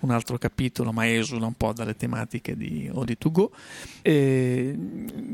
un 0.00 0.10
altro 0.10 0.38
capitolo, 0.38 0.92
ma 0.92 1.10
esula 1.10 1.46
un 1.46 1.54
po' 1.54 1.72
dalle 1.72 1.96
tematiche 1.96 2.56
di 2.56 2.90
Odi2Go. 2.92 3.50
E 4.02 4.76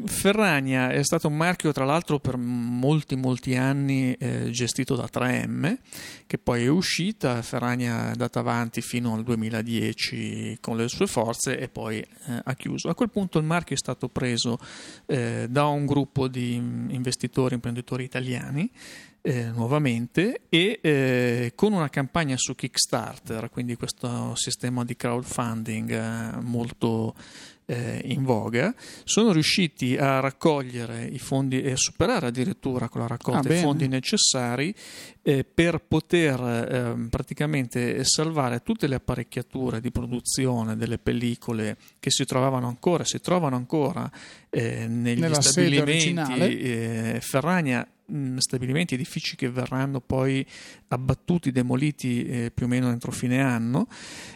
Ferragna 0.06 0.90
è 0.90 1.02
stato 1.02 1.28
un 1.28 1.36
marchio, 1.36 1.72
tra 1.72 1.84
l'altro, 1.84 2.18
per 2.18 2.36
molti, 2.36 3.16
molti 3.16 3.56
anni 3.56 4.12
eh, 4.14 4.50
gestito 4.50 4.94
da 4.94 5.08
3M, 5.12 5.76
che 6.26 6.38
poi 6.38 6.64
è 6.64 6.68
uscita. 6.68 7.40
Ferragna 7.42 8.06
è 8.06 8.10
andata 8.10 8.40
avanti 8.40 8.80
fino 8.80 9.14
al 9.14 9.22
2010 9.22 10.58
con 10.60 10.76
le 10.76 10.88
sue 10.88 11.06
forze 11.06 11.58
e 11.58 11.68
poi 11.68 11.98
eh, 11.98 12.06
ha 12.44 12.54
chiuso. 12.54 12.88
A 12.88 12.94
quel 12.94 13.10
punto 13.10 13.38
il 13.38 13.44
marchio 13.44 13.74
è 13.74 13.78
stato 13.78 14.08
preso 14.08 14.58
eh, 15.06 15.46
da 15.48 15.66
un 15.66 15.86
gruppo 15.86 16.28
di 16.28 16.54
investitori, 16.54 17.54
imprenditori 17.54 18.04
italiani 18.04 18.70
eh, 19.28 19.50
nuovamente 19.54 20.40
e 20.48 20.78
eh, 20.80 21.52
con 21.54 21.74
una 21.74 21.90
campagna 21.90 22.36
su 22.38 22.54
Kickstarter, 22.54 23.50
quindi 23.50 23.76
questo 23.76 24.34
sistema 24.36 24.86
di 24.86 24.96
crowdfunding 24.96 25.90
eh, 25.90 26.40
molto 26.40 27.14
eh, 27.66 28.00
in 28.04 28.24
voga, 28.24 28.74
sono 29.04 29.30
riusciti 29.32 29.98
a 29.98 30.20
raccogliere 30.20 31.04
i 31.04 31.18
fondi 31.18 31.60
e 31.60 31.72
a 31.72 31.76
superare 31.76 32.28
addirittura 32.28 32.88
con 32.88 33.02
la 33.02 33.06
raccolta 33.06 33.50
ah, 33.50 33.54
i 33.54 33.58
fondi 33.58 33.86
necessari 33.86 34.74
eh, 35.20 35.44
per 35.44 35.82
poter 35.86 36.40
eh, 36.40 37.08
praticamente 37.10 38.02
salvare 38.04 38.62
tutte 38.62 38.86
le 38.86 38.94
apparecchiature 38.94 39.82
di 39.82 39.90
produzione 39.90 40.74
delle 40.74 40.96
pellicole 40.96 41.76
che 42.00 42.10
si 42.10 42.24
trovavano 42.24 42.66
ancora, 42.66 43.04
si 43.04 43.20
trovano 43.20 43.56
ancora 43.56 44.10
eh, 44.48 44.86
negli 44.86 45.20
Nella 45.20 45.42
stabilimenti. 45.42 46.14
Eh, 46.38 47.20
Ferragna 48.08 48.38
stabilimenti, 48.38 48.94
edifici 48.94 49.36
che 49.36 49.50
verranno 49.50 50.00
poi 50.00 50.44
abbattuti, 50.88 51.52
demoliti 51.52 52.24
eh, 52.24 52.50
più 52.52 52.66
o 52.66 52.68
meno 52.68 52.90
entro 52.90 53.12
fine 53.12 53.40
anno. 53.40 53.88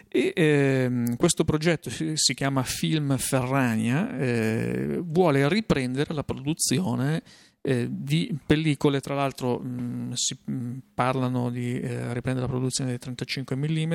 E 0.09 0.33
ehm, 0.35 1.17
questo 1.17 1.45
progetto 1.45 1.91
si, 1.91 2.13
si, 2.15 2.35
chiama 2.35 2.63
Film 2.63 3.17
Ferrania, 3.17 4.17
eh, 4.19 5.01
vuole 5.03 5.49
riprendere 5.49 6.13
la 6.15 6.25
produzione 6.25 7.23
eh, 7.63 7.87
di 7.91 8.37
pellicole, 8.45 9.01
tra 9.01 9.15
l'altro 9.15 9.59
mh, 9.59 10.13
si 10.15 10.37
mh, 10.45 10.79
parlano 10.95 11.49
di 11.49 11.81
eh, 11.81 12.13
riprendere 12.13 12.47
la 12.47 12.53
produzione 12.53 12.91
dei 12.91 12.99
35 12.99 13.57
mm, 13.57 13.95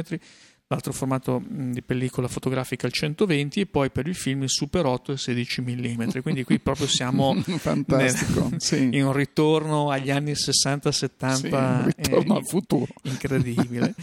l'altro 0.70 0.92
formato 0.92 1.42
di 1.48 1.82
pellicola 1.82 2.28
fotografica 2.28 2.88
al 2.88 2.92
120 2.92 3.62
e 3.62 3.66
poi 3.68 3.90
per 3.90 4.08
il 4.08 4.16
film 4.16 4.44
il 4.44 4.50
Super 4.50 4.86
8 4.86 5.14
e 5.14 5.18
16 5.18 5.62
mm. 5.62 6.10
Quindi 6.22 6.44
qui 6.44 6.60
proprio 6.60 6.88
siamo 6.88 7.34
nel, 7.88 8.14
sì. 8.58 8.90
in 8.92 9.06
un 9.06 9.14
ritorno 9.14 9.90
agli 9.90 10.12
anni 10.12 10.34
60-70. 10.34 11.34
Sì, 11.34 11.46
un 11.48 11.92
ritorno 11.96 12.34
eh, 12.34 12.38
al 12.38 12.46
futuro. 12.46 12.94
Incredibile. 13.04 13.96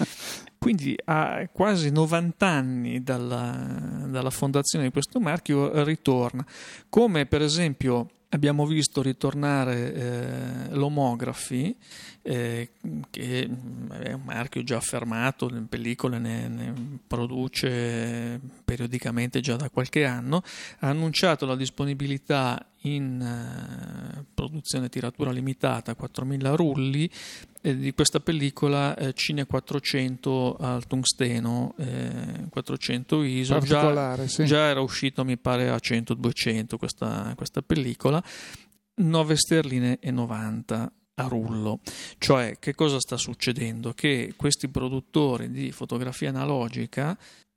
Quindi 0.56 0.96
a 1.04 1.46
quasi 1.52 1.90
90 1.90 2.46
anni 2.46 3.02
dalla, 3.02 4.06
dalla 4.08 4.30
fondazione 4.30 4.86
di 4.86 4.90
questo 4.90 5.20
marchio 5.20 5.84
ritorna. 5.84 6.44
Come 6.88 7.26
per 7.26 7.42
esempio 7.42 8.08
abbiamo 8.30 8.66
visto 8.66 9.02
ritornare 9.02 9.94
eh, 9.94 10.74
l'Homografi, 10.74 11.76
eh, 12.26 12.70
che 13.10 13.42
è 13.42 14.12
un 14.12 14.22
marchio 14.24 14.64
già 14.64 14.78
affermato, 14.78 15.46
le 15.48 15.66
pellicole 15.68 16.18
ne, 16.18 16.48
ne, 16.48 16.98
produce 17.06 18.40
periodicamente 18.64 19.40
già 19.40 19.56
da 19.56 19.68
qualche 19.68 20.06
anno, 20.06 20.42
ha 20.78 20.88
annunciato 20.88 21.44
la 21.44 21.54
disponibilità 21.54 22.66
in 22.84 23.20
eh, 23.20 24.24
produzione 24.32 24.88
tiratura 24.88 25.30
limitata 25.32 25.94
4.000 25.98 26.54
rulli 26.54 27.10
eh, 27.60 27.76
di 27.76 27.92
questa 27.92 28.20
pellicola 28.20 28.96
eh, 28.96 29.12
Cine 29.12 29.44
400 29.44 30.56
al 30.56 30.86
tungsteno 30.86 31.74
400 32.48 33.22
eh, 33.22 33.26
ISO 33.26 33.58
già, 33.58 34.26
sì. 34.26 34.44
già, 34.44 34.68
era 34.68 34.80
uscito 34.80 35.24
mi 35.24 35.36
pare 35.36 35.68
a 35.68 35.76
100-200 35.76 36.76
questa, 36.78 37.32
questa 37.36 37.62
pellicola 37.62 38.22
9 38.96 39.36
sterline 39.36 39.98
e 39.98 40.10
90 40.10 40.92
a 41.14 41.26
rullo. 41.28 41.80
Cioè, 42.18 42.58
che 42.58 42.74
cosa 42.74 42.98
sta 42.98 43.16
succedendo? 43.16 43.92
Che 43.92 44.34
questi 44.36 44.68
produttori 44.68 45.50
di 45.50 45.70
fotografia 45.72 46.28
analogica 46.28 47.16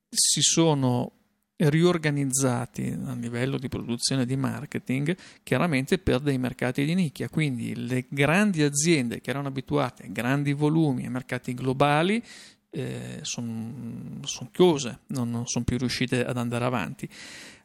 si 0.09 0.41
sono 0.41 1.11
riorganizzati 1.57 2.95
a 3.05 3.13
livello 3.15 3.57
di 3.57 3.67
produzione 3.67 4.21
e 4.21 4.25
di 4.27 4.35
marketing 4.35 5.15
chiaramente 5.41 5.97
per 5.97 6.19
dei 6.19 6.37
mercati 6.37 6.85
di 6.85 6.93
nicchia 6.93 7.29
quindi 7.29 7.87
le 7.87 8.05
grandi 8.09 8.61
aziende 8.61 9.21
che 9.21 9.31
erano 9.31 9.47
abituate 9.47 10.03
a 10.03 10.07
grandi 10.07 10.53
volumi 10.53 11.05
e 11.05 11.09
mercati 11.09 11.55
globali 11.55 12.23
eh, 12.69 13.19
sono 13.23 14.19
son 14.21 14.51
chiuse 14.51 14.99
non, 15.07 15.31
non 15.31 15.47
sono 15.47 15.65
più 15.65 15.79
riuscite 15.79 16.23
ad 16.23 16.37
andare 16.37 16.63
avanti 16.63 17.09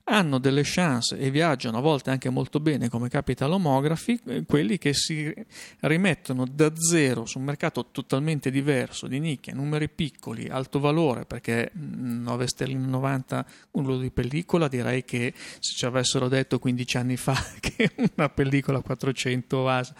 hanno 0.04 0.38
delle 0.38 0.62
chance 0.64 1.16
e 1.16 1.30
viaggiano 1.30 1.78
a 1.78 1.80
volte 1.80 2.10
anche 2.10 2.28
molto 2.28 2.58
bene 2.60 2.88
come 2.88 3.08
capita 3.08 3.44
all'Homografi, 3.44 4.20
eh, 4.26 4.44
quelli 4.44 4.78
che 4.78 4.94
si 4.94 5.32
rimettono 5.80 6.44
da 6.50 6.72
zero 6.74 7.24
su 7.24 7.38
un 7.38 7.44
mercato 7.44 7.86
totalmente 7.90 8.50
diverso, 8.50 9.06
di 9.06 9.20
nicchia, 9.20 9.54
numeri 9.54 9.88
piccoli, 9.88 10.48
alto 10.48 10.80
valore, 10.80 11.24
perché 11.24 11.70
9 11.72 12.46
sterline 12.46 12.86
90 12.86 13.46
un 13.72 14.00
di 14.00 14.10
pellicola 14.10 14.68
direi 14.68 15.04
che 15.04 15.32
se 15.36 15.74
ci 15.74 15.84
avessero 15.84 16.28
detto 16.28 16.58
15 16.58 16.96
anni 16.96 17.16
fa 17.16 17.36
che 17.60 17.90
una 18.16 18.28
pellicola 18.28 18.80
400 18.80 19.68
ASA 19.68 19.94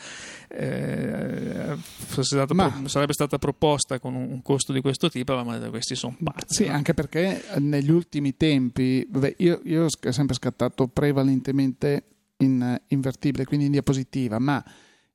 eh, 0.54 1.76
stata 2.20 2.52
ma, 2.52 2.70
pro- 2.70 2.88
sarebbe 2.88 3.14
stata 3.14 3.38
proposta 3.38 3.98
con 3.98 4.14
un, 4.14 4.30
un, 4.30 4.42
costo 4.42 4.72
di 4.72 4.80
questo 4.80 5.08
tipo, 5.08 5.42
ma 5.42 5.58
questi 5.70 5.94
sono 5.94 6.16
pazzi. 6.22 6.64
Sì, 6.64 6.68
anche 6.68 6.92
perché 6.92 7.42
negli 7.58 7.90
ultimi 7.90 8.36
tempi, 8.36 9.06
vabbè, 9.08 9.36
io, 9.38 9.60
io 9.64 9.84
ho 9.84 10.10
sempre 10.10 10.34
scattato 10.34 10.88
prevalentemente 10.88 12.04
in 12.38 12.80
invertibile, 12.88 13.44
quindi 13.44 13.66
in 13.66 13.72
diapositiva, 13.72 14.38
ma 14.38 14.62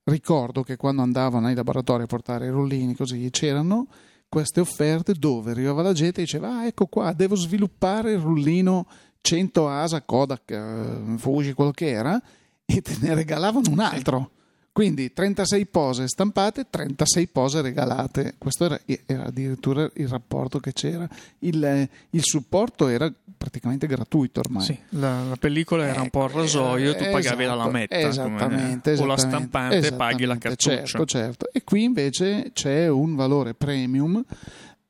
ricordo 0.05 0.63
che 0.63 0.75
quando 0.75 1.01
andavo 1.01 1.39
nei 1.39 1.53
laboratori 1.53 2.03
a 2.03 2.07
portare 2.07 2.47
i 2.47 2.49
rullini 2.49 2.95
così 2.95 3.29
c'erano 3.29 3.87
queste 4.29 4.59
offerte 4.59 5.13
dove 5.13 5.51
arrivava 5.51 5.81
la 5.81 5.93
gente 5.93 6.21
e 6.21 6.23
diceva 6.23 6.59
ah 6.59 6.65
ecco 6.65 6.87
qua 6.87 7.13
devo 7.13 7.35
sviluppare 7.35 8.13
il 8.13 8.19
rullino 8.19 8.87
100 9.19 9.69
ASA 9.69 10.01
Kodak 10.03 10.51
eh, 10.51 11.17
Fuji 11.17 11.53
quello 11.53 11.71
che 11.71 11.89
era 11.89 12.21
e 12.65 12.81
te 12.81 12.95
ne 13.01 13.13
regalavano 13.13 13.69
un 13.69 13.79
altro 13.79 14.31
quindi 14.77 15.11
36 15.11 15.65
pose 15.65 16.07
stampate, 16.07 16.67
36 16.69 17.27
pose 17.29 17.61
regalate. 17.63 18.35
Questo 18.37 18.65
era, 18.65 18.79
era 19.07 19.25
addirittura 19.25 19.89
il 19.95 20.07
rapporto 20.07 20.59
che 20.59 20.71
c'era. 20.71 21.09
Il, 21.39 21.89
il, 22.11 22.23
supporto 22.23 22.87
era 22.87 23.11
praticamente 23.35 23.87
gratuito 23.87 24.39
ormai. 24.39 24.63
Sì, 24.63 24.77
la, 24.89 25.23
la 25.23 25.35
pellicola 25.35 25.87
era 25.87 25.99
un 25.99 26.11
po' 26.11 26.25
al 26.25 26.29
rasoio, 26.29 26.93
tu 26.95 27.05
pagavi 27.05 27.21
esatto, 27.21 27.43
la 27.43 27.55
lametta. 27.55 27.97
Esattamente, 27.97 28.91
esattamente, 28.91 29.01
O 29.01 29.05
la 29.07 29.17
stampante 29.17 29.93
paghi 29.93 30.25
la 30.25 30.37
cartuccia. 30.37 30.85
Certo, 30.85 31.05
certo. 31.05 31.49
E 31.51 31.63
qui 31.63 31.81
invece 31.81 32.51
c'è 32.53 32.87
un 32.87 33.15
valore 33.15 33.55
premium 33.55 34.23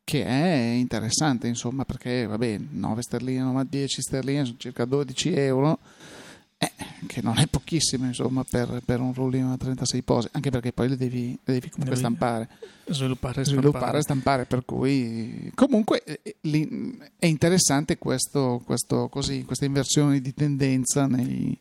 che 0.04 0.26
è 0.26 0.74
interessante, 0.74 1.48
insomma, 1.48 1.86
perché 1.86 2.26
vabbè, 2.26 2.60
9 2.72 3.02
sterline, 3.02 3.66
10 3.70 4.02
sterline 4.02 4.44
sono 4.44 4.58
circa 4.58 4.84
12 4.84 5.34
euro 5.34 5.80
eh, 6.58 6.72
che 7.06 7.22
non 7.22 7.38
è 7.38 7.48
pochissimo 7.48 8.06
insomma 8.06 8.44
per, 8.44 8.82
per, 8.84 9.00
un 9.00 9.14
rullino 9.14 9.54
a 9.54 9.58
36 9.58 10.02
pose 10.02 10.30
anche 10.32 10.50
perché 10.50 10.74
poi 10.74 10.90
le 10.90 10.98
devi, 10.98 11.38
le 11.44 11.54
devi 11.54 11.70
comunque 11.70 11.96
devi 11.96 11.98
stampare 11.98 12.50
sviluppare 12.88 13.42
e 13.42 13.46
stampare. 13.46 14.02
stampare 14.02 14.46
per 14.46 14.66
cui 14.66 15.52
comunque 15.54 16.04
eh, 16.04 16.36
è 17.18 17.26
interessante 17.26 17.98
questo, 17.98 18.62
questo, 18.66 19.08
così, 19.10 19.44
questa 19.44 19.66
inversione 19.66 20.20
di 20.20 20.34
tendenza 20.34 21.06
nei, 21.06 21.56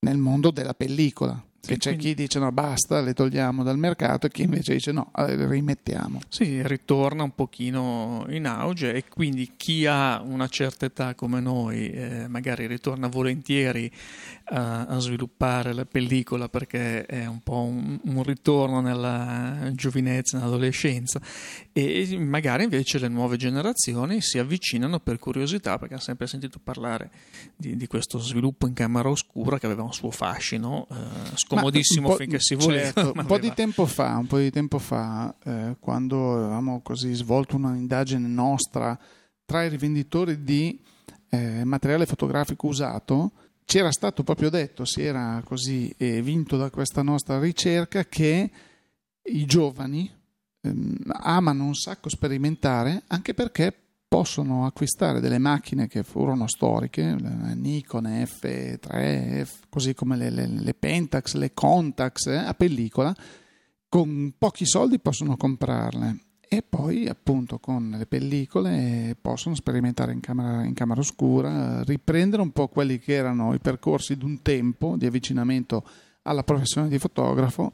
nel 0.00 0.16
mondo 0.16 0.50
della 0.50 0.74
pellicola 0.74 1.42
che 1.64 1.76
c'è 1.76 1.90
quindi... 1.90 2.08
chi 2.08 2.14
dice 2.14 2.40
no 2.40 2.50
basta, 2.50 3.00
le 3.00 3.14
togliamo 3.14 3.62
dal 3.62 3.78
mercato 3.78 4.26
e 4.26 4.30
chi 4.30 4.42
invece 4.42 4.72
dice 4.72 4.90
no, 4.90 5.12
le 5.14 5.46
rimettiamo. 5.48 6.20
Sì, 6.28 6.60
ritorna 6.66 7.22
un 7.22 7.34
pochino 7.34 8.26
in 8.30 8.46
auge 8.46 8.92
e 8.92 9.04
quindi 9.08 9.52
chi 9.56 9.86
ha 9.86 10.20
una 10.20 10.48
certa 10.48 10.86
età 10.86 11.14
come 11.14 11.40
noi 11.40 11.88
eh, 11.90 12.26
magari 12.26 12.66
ritorna 12.66 13.06
volentieri 13.06 13.88
a, 14.46 14.86
a, 14.86 14.98
sviluppare 14.98 15.72
la 15.72 15.84
pellicola 15.84 16.48
perché 16.48 17.06
è 17.06 17.26
un 17.26 17.40
po' 17.40 17.62
un, 17.62 18.00
un 18.02 18.22
ritorno 18.24 18.80
nella 18.80 19.70
giovinezza, 19.72 20.38
nell'adolescenza 20.38 21.20
e 21.72 22.18
magari 22.18 22.64
invece 22.64 22.98
le 22.98 23.08
nuove 23.08 23.36
generazioni 23.36 24.20
si 24.20 24.38
avvicinano 24.38 24.98
per 24.98 25.20
curiosità 25.20 25.78
perché 25.78 25.94
hanno 25.94 26.02
sempre 26.02 26.26
sentito 26.26 26.58
parlare 26.62 27.10
di, 27.54 27.76
di 27.76 27.86
questo 27.86 28.18
sviluppo 28.18 28.66
in 28.66 28.74
camera 28.74 29.08
oscura 29.08 29.60
che 29.60 29.66
aveva 29.66 29.84
un 29.84 29.92
suo 29.92 30.10
fascino. 30.10 30.88
Eh, 30.90 31.36
scomodissimo 31.56 32.14
finché 32.16 32.40
si 32.40 32.54
voleva. 32.54 32.92
Certo, 32.92 33.12
un 33.18 33.26
po' 33.26 33.38
di 33.38 33.52
tempo 33.54 33.86
fa, 33.86 34.16
un 34.16 34.26
po' 34.26 34.38
di 34.38 34.50
tempo 34.50 34.78
fa 34.78 35.34
eh, 35.44 35.76
quando 35.78 36.34
avevamo 36.34 36.80
così 36.82 37.12
svolto 37.14 37.56
un'indagine 37.56 38.26
nostra 38.26 38.98
tra 39.44 39.64
i 39.64 39.68
rivenditori 39.68 40.42
di 40.42 40.80
eh, 41.28 41.64
materiale 41.64 42.06
fotografico 42.06 42.66
usato, 42.66 43.32
ci 43.64 43.78
era 43.78 43.92
stato 43.92 44.22
proprio 44.22 44.50
detto, 44.50 44.84
si 44.84 45.02
era 45.02 45.40
così 45.44 45.92
eh, 45.96 46.22
vinto 46.22 46.56
da 46.56 46.70
questa 46.70 47.02
nostra 47.02 47.38
ricerca, 47.38 48.04
che 48.04 48.50
i 49.22 49.44
giovani 49.44 50.10
ehm, 50.60 50.96
amano 51.06 51.64
un 51.64 51.74
sacco 51.74 52.08
sperimentare 52.08 53.02
anche 53.06 53.34
perché 53.34 53.81
possono 54.12 54.66
acquistare 54.66 55.20
delle 55.20 55.38
macchine 55.38 55.88
che 55.88 56.02
furono 56.02 56.46
storiche, 56.46 57.16
Nikon 57.54 58.04
F3, 58.04 59.42
F, 59.42 59.60
così 59.70 59.94
come 59.94 60.18
le, 60.18 60.28
le, 60.28 60.46
le, 60.46 60.74
Pentax, 60.74 61.32
le 61.32 61.54
Contax 61.54 62.26
eh, 62.26 62.36
a 62.36 62.52
pellicola, 62.52 63.16
con 63.88 64.34
pochi 64.36 64.66
soldi 64.66 64.98
possono 64.98 65.38
comprarle. 65.38 66.24
E 66.46 66.60
poi 66.60 67.08
appunto 67.08 67.58
con 67.58 67.94
le 67.96 68.04
pellicole 68.04 69.16
possono 69.18 69.54
sperimentare 69.54 70.12
in 70.12 70.20
camera, 70.20 70.62
in 70.62 70.74
camera 70.74 71.00
oscura, 71.00 71.82
riprendere 71.82 72.42
un 72.42 72.50
po' 72.50 72.68
quelli 72.68 72.98
che 72.98 73.14
erano 73.14 73.54
i 73.54 73.60
percorsi 73.60 74.18
di 74.18 74.26
un 74.26 74.42
tempo 74.42 74.96
di 74.98 75.06
avvicinamento 75.06 75.86
alla 76.24 76.44
professione 76.44 76.88
di 76.88 76.98
fotografo 76.98 77.72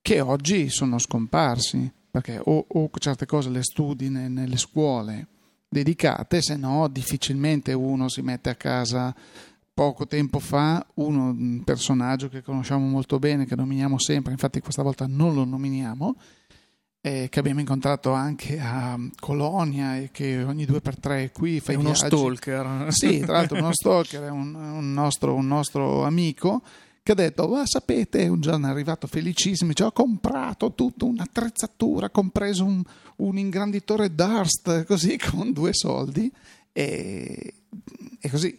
che 0.00 0.20
oggi 0.22 0.70
sono 0.70 0.98
scomparsi 0.98 1.92
perché 2.10 2.40
o, 2.42 2.64
o 2.66 2.90
certe 2.98 3.26
cose 3.26 3.50
le 3.50 3.62
studi 3.62 4.08
ne, 4.08 4.28
nelle 4.28 4.56
scuole 4.56 5.26
dedicate, 5.68 6.40
se 6.40 6.56
no 6.56 6.88
difficilmente 6.88 7.72
uno 7.72 8.08
si 8.08 8.22
mette 8.22 8.50
a 8.50 8.54
casa. 8.54 9.14
Poco 9.72 10.08
tempo 10.08 10.40
fa 10.40 10.84
uno, 10.94 11.26
un 11.26 11.62
personaggio 11.64 12.28
che 12.28 12.42
conosciamo 12.42 12.84
molto 12.86 13.20
bene, 13.20 13.46
che 13.46 13.54
nominiamo 13.54 13.96
sempre, 14.00 14.32
infatti 14.32 14.60
questa 14.60 14.82
volta 14.82 15.06
non 15.06 15.34
lo 15.34 15.44
nominiamo, 15.44 16.16
eh, 17.00 17.28
che 17.30 17.38
abbiamo 17.38 17.60
incontrato 17.60 18.10
anche 18.12 18.58
a 18.58 18.98
Colonia 19.20 19.96
e 19.96 20.10
che 20.10 20.42
ogni 20.42 20.64
due 20.64 20.80
per 20.80 20.98
tre 20.98 21.24
è 21.24 21.32
qui 21.32 21.60
fa 21.60 21.72
è 21.72 21.76
uno 21.76 21.94
stalker. 21.94 22.86
Sì, 22.88 23.20
tra 23.20 23.34
l'altro 23.34 23.58
uno 23.58 23.70
stalker, 23.72 24.24
è 24.24 24.30
un, 24.30 24.52
un, 24.54 24.92
nostro, 24.92 25.34
un 25.34 25.46
nostro 25.46 26.02
amico 26.02 26.62
che 27.08 27.12
ha 27.12 27.14
detto, 27.14 27.48
ma 27.48 27.64
sapete, 27.64 28.28
un 28.28 28.38
giorno 28.42 28.66
è 28.66 28.70
arrivato 28.70 29.06
felicissimo, 29.06 29.72
cioè, 29.72 29.86
ho 29.86 29.92
comprato 29.92 30.74
tutta 30.74 31.06
un'attrezzatura, 31.06 32.10
compreso 32.10 32.66
un, 32.66 32.82
un 33.16 33.38
ingranditore 33.38 34.14
Durst, 34.14 34.84
così 34.84 35.16
con 35.30 35.52
due 35.52 35.72
soldi 35.72 36.30
e, 36.70 37.54
e 38.20 38.30
così. 38.30 38.58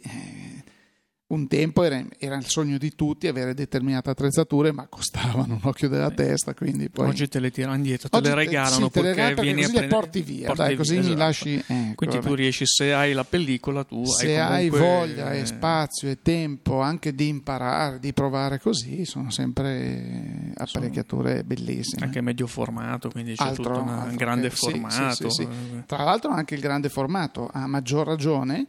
Eh, 1.30 1.34
un 1.34 1.48
tempo 1.48 1.84
era, 1.84 2.04
era, 2.18 2.36
il 2.38 2.46
sogno 2.46 2.78
di 2.78 2.96
tutti 2.96 3.28
avere 3.28 3.54
determinate 3.54 4.10
attrezzature, 4.10 4.72
ma 4.72 4.88
costavano 4.88 5.54
un 5.54 5.60
occhio 5.64 5.88
della 5.88 6.12
testa. 6.12 6.54
Quindi 6.54 6.90
poi... 6.90 7.08
Oggi 7.08 7.28
te 7.28 7.40
le 7.40 7.52
tirano 7.52 7.76
indietro, 7.76 8.10
te 8.10 8.22
le 8.22 8.34
regalano 8.34 8.86
sì, 8.86 8.92
te 8.92 9.02
le 9.02 9.10
regalano 9.10 9.36
perché 9.36 9.54
così 9.54 9.80
le 9.80 9.88
porti 9.88 10.22
via. 10.22 10.48
Porti 10.48 10.62
dai, 10.62 10.76
così 10.76 10.98
esatto. 10.98 11.14
mi 11.14 11.20
lasci. 11.20 11.54
Ecco, 11.56 11.96
quindi 11.96 12.16
vabbè. 12.18 12.28
tu 12.28 12.34
riesci, 12.34 12.66
se 12.66 12.94
hai 12.94 13.14
la 13.14 13.24
pellicola, 13.24 13.84
tu 13.84 14.06
se 14.06 14.40
hai, 14.40 14.70
comunque... 14.70 14.90
hai 14.90 15.08
voglia 15.08 15.34
e 15.34 15.46
spazio 15.46 16.10
e 16.10 16.22
tempo 16.22 16.82
anche 16.82 17.14
di 17.14 17.28
imparare, 17.28 18.00
di 18.00 18.14
provare 18.14 18.60
così, 18.60 19.06
sono 19.06 19.30
sempre 19.32 20.54
apparecchiature 20.56 21.32
sono 21.32 21.44
bellissime. 21.44 22.06
Anche 22.06 22.22
medio 22.22 22.48
formato, 22.48 23.10
quindi 23.10 23.36
c'è 23.36 23.44
altro, 23.44 23.64
tutto 23.64 23.80
un 23.82 24.16
grande 24.16 24.50
formato. 24.50 25.30
Sì, 25.30 25.44
sì, 25.44 25.48
Tra 25.86 26.04
l'altro, 26.04 26.32
anche 26.32 26.56
il 26.56 26.62
grande 26.62 26.90
formato, 26.90 27.50
a 27.52 27.68
maggior 27.68 28.08
ragione 28.08 28.66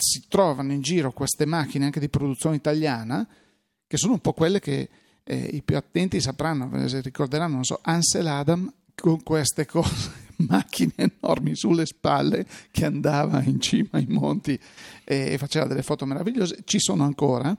si 0.00 0.24
trovano 0.28 0.72
in 0.72 0.80
giro 0.80 1.12
queste 1.12 1.46
macchine 1.46 1.84
anche 1.84 2.00
di 2.00 2.08
produzione 2.08 2.56
italiana, 2.56 3.26
che 3.86 3.96
sono 3.96 4.14
un 4.14 4.20
po' 4.20 4.32
quelle 4.32 4.60
che 4.60 4.88
eh, 5.24 5.36
i 5.36 5.62
più 5.62 5.76
attenti 5.76 6.20
sapranno, 6.20 6.68
ricorderanno, 6.72 7.54
non 7.54 7.64
so, 7.64 7.78
Ansel 7.82 8.26
Adam 8.26 8.72
con 8.94 9.22
queste 9.22 9.66
cose, 9.66 10.10
macchine 10.48 10.92
enormi 10.96 11.54
sulle 11.54 11.86
spalle 11.86 12.46
che 12.70 12.84
andava 12.84 13.42
in 13.42 13.60
cima 13.60 13.90
ai 13.92 14.06
monti 14.08 14.58
e 15.04 15.36
faceva 15.38 15.66
delle 15.66 15.82
foto 15.82 16.06
meravigliose, 16.06 16.62
ci 16.64 16.78
sono 16.78 17.04
ancora. 17.04 17.56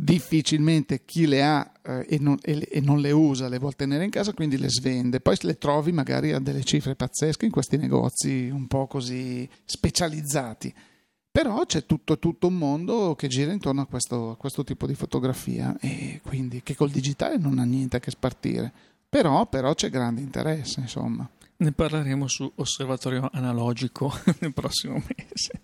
Difficilmente 0.00 1.04
chi 1.04 1.26
le 1.26 1.42
ha 1.42 1.72
eh, 1.82 2.06
e, 2.08 2.18
non, 2.20 2.38
e, 2.40 2.68
e, 2.70 2.80
non, 2.80 3.00
le 3.00 3.10
usa 3.10 3.48
le 3.48 3.58
vuole 3.58 3.74
tenere 3.76 4.04
in 4.04 4.10
casa, 4.10 4.32
quindi 4.32 4.56
le 4.56 4.70
svende. 4.70 5.18
Poi 5.18 5.36
le 5.40 5.58
trovi 5.58 5.90
magari 5.90 6.32
a 6.32 6.38
delle 6.38 6.62
cifre 6.62 6.94
pazzesche 6.94 7.46
in 7.46 7.50
questi 7.50 7.76
negozi 7.78 8.48
un 8.48 8.68
po' 8.68 8.86
così 8.86 9.48
specializzati. 9.64 10.72
Però 11.38 11.64
c'è 11.66 11.86
tutto, 11.86 12.18
tutto, 12.18 12.48
un 12.48 12.56
mondo 12.56 13.14
che 13.14 13.28
gira 13.28 13.52
intorno 13.52 13.82
a 13.82 13.86
questo, 13.86 14.30
a 14.30 14.36
questo, 14.36 14.64
tipo 14.64 14.88
di 14.88 14.96
fotografia 14.96 15.76
e 15.78 16.20
quindi 16.24 16.64
che 16.64 16.74
col 16.74 16.90
digitale 16.90 17.36
non 17.36 17.60
ha 17.60 17.62
niente 17.62 17.96
a 17.96 18.00
che 18.00 18.10
spartire. 18.10 18.72
Però, 19.08 19.46
però 19.46 19.72
c'è 19.72 19.88
grande 19.88 20.20
interesse, 20.20 20.80
insomma. 20.80 21.30
Ne 21.58 21.70
parleremo 21.70 22.26
su 22.26 22.50
Osservatorio 22.56 23.28
Analogico 23.32 24.12
nel 24.40 24.52
prossimo 24.52 24.94
mese. 24.94 25.62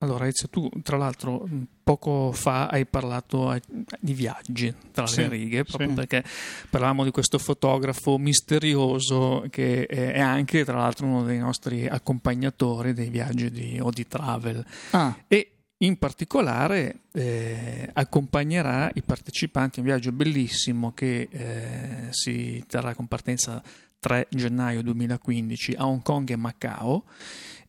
Allora, 0.00 0.28
Ezio, 0.28 0.48
tu 0.48 0.68
tra 0.82 0.96
l'altro 0.96 1.48
poco 1.82 2.30
fa 2.30 2.68
hai 2.68 2.86
parlato 2.86 3.58
di 3.98 4.12
viaggi 4.12 4.72
tra 4.92 5.08
sì, 5.08 5.22
le 5.22 5.28
righe, 5.28 5.64
proprio 5.64 5.88
sì. 5.88 5.94
perché 5.94 6.22
parlavamo 6.70 7.02
di 7.02 7.10
questo 7.10 7.38
fotografo 7.38 8.16
misterioso 8.16 9.46
che 9.50 9.86
è 9.86 10.20
anche 10.20 10.64
tra 10.64 10.78
l'altro 10.78 11.06
uno 11.06 11.24
dei 11.24 11.38
nostri 11.38 11.88
accompagnatori 11.88 12.92
dei 12.92 13.08
viaggi 13.08 13.50
di 13.50 13.80
Odi 13.80 14.06
Travel. 14.06 14.64
Ah. 14.90 15.16
E 15.26 15.50
in 15.78 15.98
particolare 15.98 17.00
eh, 17.12 17.90
accompagnerà 17.92 18.90
i 18.94 19.02
partecipanti 19.02 19.80
a 19.80 19.82
un 19.82 19.88
viaggio 19.88 20.12
bellissimo 20.12 20.92
che 20.92 21.28
eh, 21.28 22.06
si 22.10 22.62
terrà 22.68 22.94
con 22.94 23.08
partenza 23.08 23.60
3 23.98 24.28
gennaio 24.30 24.82
2015 24.82 25.74
a 25.74 25.86
Hong 25.86 26.02
Kong 26.02 26.30
e 26.30 26.36
Macao 26.36 27.04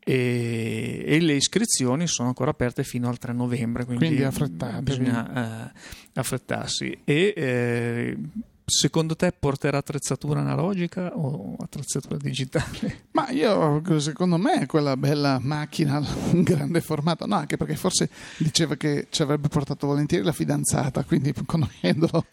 e, 0.10 1.04
e, 1.06 1.20
le 1.20 1.34
iscrizioni 1.34 2.08
sono 2.08 2.30
ancora 2.30 2.50
aperte 2.50 2.84
fino 2.84 3.10
al 3.10 3.20
3 3.20 3.32
novembre, 3.32 3.86
quindi, 3.86 4.16
quindi 4.16 4.82
bisogna 4.82 5.68
eh, 5.68 5.72
affrettarsi. 6.16 7.02
E 7.04 7.34
eh, 7.38 8.18
secondo 8.66 9.16
te 9.16 9.32
porterà 9.38 9.78
attrezzatura 9.78 10.40
analogica 10.40 11.16
o 11.16 11.56
attrezzatura 11.60 12.18
digitale? 12.18 13.06
Ma 13.14 13.30
io, 13.30 13.84
secondo 14.00 14.38
me, 14.38 14.66
quella 14.66 14.98
bella 14.98 15.38
macchina, 15.40 16.04
un 16.32 16.42
grande 16.42 16.82
formato, 16.82 17.28
no, 17.28 17.36
anche 17.36 17.58
perché 17.58 17.76
forse 17.76 18.10
diceva 18.38 18.76
che 18.78 19.10
ci 19.12 19.22
avrebbe 19.22 19.48
portato 19.48 19.86
volentieri 19.86 20.26
la 20.26 20.32
fidanzata, 20.32 21.04
quindi 21.04 21.36
conoscendolo 21.46 22.26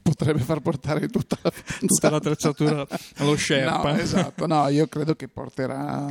potrebbe 0.00 0.40
far 0.40 0.60
portare 0.60 1.08
tutta, 1.08 1.36
la 1.42 1.52
tutta 1.78 2.08
l'attrezzatura 2.08 2.86
allo 3.16 3.36
Sherpa. 3.36 3.92
No, 3.92 3.98
esatto, 3.98 4.46
no, 4.46 4.66
io 4.68 4.86
credo 4.86 5.14
che 5.14 5.28
porterà 5.28 6.10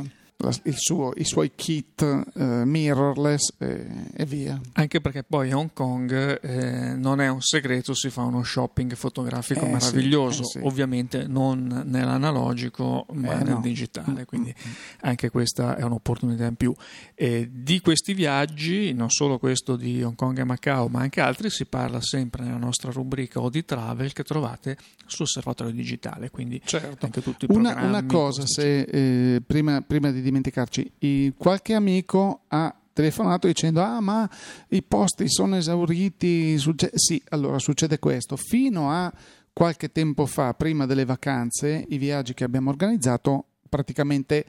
suo, 0.74 1.12
i 1.16 1.24
suoi 1.24 1.52
kit 1.54 2.02
eh, 2.02 2.64
mirrorless 2.64 3.54
e, 3.58 3.86
e, 4.14 4.24
via. 4.24 4.60
Anche 4.74 5.00
perché 5.00 5.24
poi 5.24 5.50
a 5.50 5.58
Hong 5.58 5.72
Kong 5.72 6.40
eh, 6.40 6.94
non 6.94 7.20
è 7.20 7.28
un 7.28 7.40
segreto, 7.40 7.92
si 7.94 8.08
fa 8.08 8.22
uno 8.22 8.44
shopping 8.44 8.94
fotografico 8.94 9.64
eh, 9.64 9.70
meraviglioso, 9.70 10.44
sì, 10.44 10.58
eh, 10.58 10.60
sì. 10.60 10.66
ovviamente 10.66 11.26
non 11.26 11.82
nell'analogico 11.86 13.06
ma 13.12 13.40
eh, 13.40 13.44
nel 13.44 13.54
no. 13.54 13.60
digitale, 13.60 14.24
quindi 14.26 14.54
mm-hmm. 14.56 14.74
anche 15.00 15.30
questa 15.30 15.76
è 15.76 15.82
un'opportunità 15.82 16.46
in 16.46 16.54
più. 16.54 16.72
di 17.16 17.80
questi 17.80 18.14
viaggi, 18.14 18.92
non 18.92 19.10
solo 19.10 19.38
questo 19.38 19.74
di 19.74 20.02
Hong 20.02 20.14
Kong 20.14 20.38
e 20.38 20.44
Macao, 20.44 20.86
ma 20.88 21.00
anche 21.00 21.20
altri, 21.20 21.50
si 21.50 21.66
parla 21.66 22.00
sempre 22.00 22.44
nella 22.44 22.58
nostra 22.58 22.92
rubrica 22.92 23.40
Odi 23.40 23.64
Travel 23.64 24.12
che 24.12 24.22
trovate 24.22 24.76
su 25.08 25.22
Osservatorio 25.22 25.72
Digitale, 25.72 26.30
quindi 26.30 26.60
certo. 26.64 27.06
anche 27.06 27.20
tutti 27.20 27.46
i 27.46 27.48
una, 27.50 27.82
una 27.82 28.04
cosa, 28.06 28.46
se, 28.46 28.82
eh, 28.82 29.42
prima, 29.44 29.80
prima 29.82 30.10
di 30.10 30.20
dimenticarci. 30.20 31.34
qualche 31.36 31.74
amico 31.74 32.42
ha 32.48 32.74
telefonato 32.92 33.46
dicendo 33.46 33.80
ah 33.80 34.00
ma 34.00 34.28
i 34.70 34.82
posti 34.82 35.28
sono 35.28 35.54
esauriti 35.56 36.58
succe-". 36.58 36.90
sì 36.94 37.22
allora 37.28 37.60
succede 37.60 38.00
questo 38.00 38.34
fino 38.34 38.90
a 38.90 39.12
qualche 39.52 39.92
tempo 39.92 40.26
fa 40.26 40.52
prima 40.54 40.84
delle 40.84 41.04
vacanze 41.04 41.84
i 41.90 41.96
viaggi 41.96 42.34
che 42.34 42.42
abbiamo 42.42 42.70
organizzato 42.70 43.44
praticamente 43.68 44.44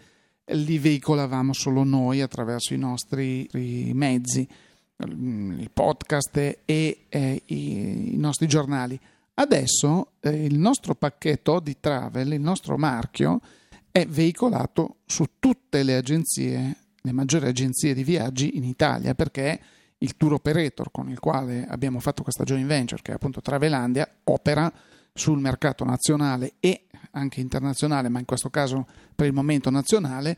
li 0.45 0.79
veicolavamo 0.79 1.53
solo 1.53 1.83
noi 1.83 2.21
attraverso 2.21 2.73
i 2.73 2.77
nostri 2.77 3.47
mezzi 3.93 4.47
i 5.07 5.69
podcast 5.71 6.35
e 6.65 7.05
eh, 7.07 7.41
i, 7.45 8.13
i, 8.13 8.17
nostri 8.17 8.47
giornali 8.47 8.99
adesso 9.39 10.13
eh, 10.19 10.45
il 10.45 10.57
nostro 10.57 10.95
pacchetto 10.95 11.59
di 11.59 11.77
travel 11.79 12.33
il 12.33 12.41
nostro 12.41 12.77
marchio 12.77 13.39
è 13.91 14.05
veicolato 14.05 14.97
su 15.05 15.25
tutte 15.39 15.83
le 15.83 15.95
agenzie, 15.95 16.75
le 17.01 17.11
maggiori 17.11 17.47
agenzie 17.47 17.93
di 17.93 18.03
viaggi 18.03 18.55
in 18.57 18.63
Italia, 18.63 19.15
perché 19.15 19.59
il 19.97 20.15
tour 20.15 20.33
operator 20.33 20.91
con 20.91 21.09
il 21.09 21.19
quale 21.19 21.65
abbiamo 21.67 21.99
fatto 21.99 22.23
questa 22.23 22.43
joint 22.43 22.67
venture, 22.67 23.01
che 23.01 23.11
è 23.11 23.15
appunto 23.15 23.41
Travelandia, 23.41 24.07
opera 24.25 24.71
sul 25.13 25.39
mercato 25.39 25.83
nazionale 25.83 26.53
e 26.59 26.85
anche 27.11 27.41
internazionale, 27.41 28.09
ma 28.09 28.19
in 28.19 28.25
questo 28.25 28.49
caso 28.49 28.85
per 29.15 29.25
il 29.27 29.33
momento 29.33 29.69
nazionale. 29.69 30.37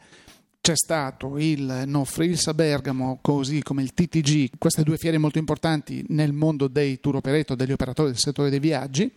C'è 0.62 0.76
stato 0.76 1.40
il 1.40 1.86
No 1.88 2.06
Frills 2.06 2.46
a 2.46 2.54
Bergamo, 2.54 3.18
così 3.20 3.64
come 3.64 3.82
il 3.82 3.96
TTG, 3.96 4.60
queste 4.60 4.84
due 4.84 4.98
fiere 4.98 5.18
molto 5.18 5.40
importanti 5.40 6.06
nel 6.10 6.34
mondo 6.34 6.68
dei 6.68 7.00
tour 7.00 7.16
operator, 7.16 7.58
degli 7.58 7.72
operatori 7.72 8.12
del 8.12 8.20
settore 8.20 8.52
dei 8.52 8.60
viaggi 8.60 9.12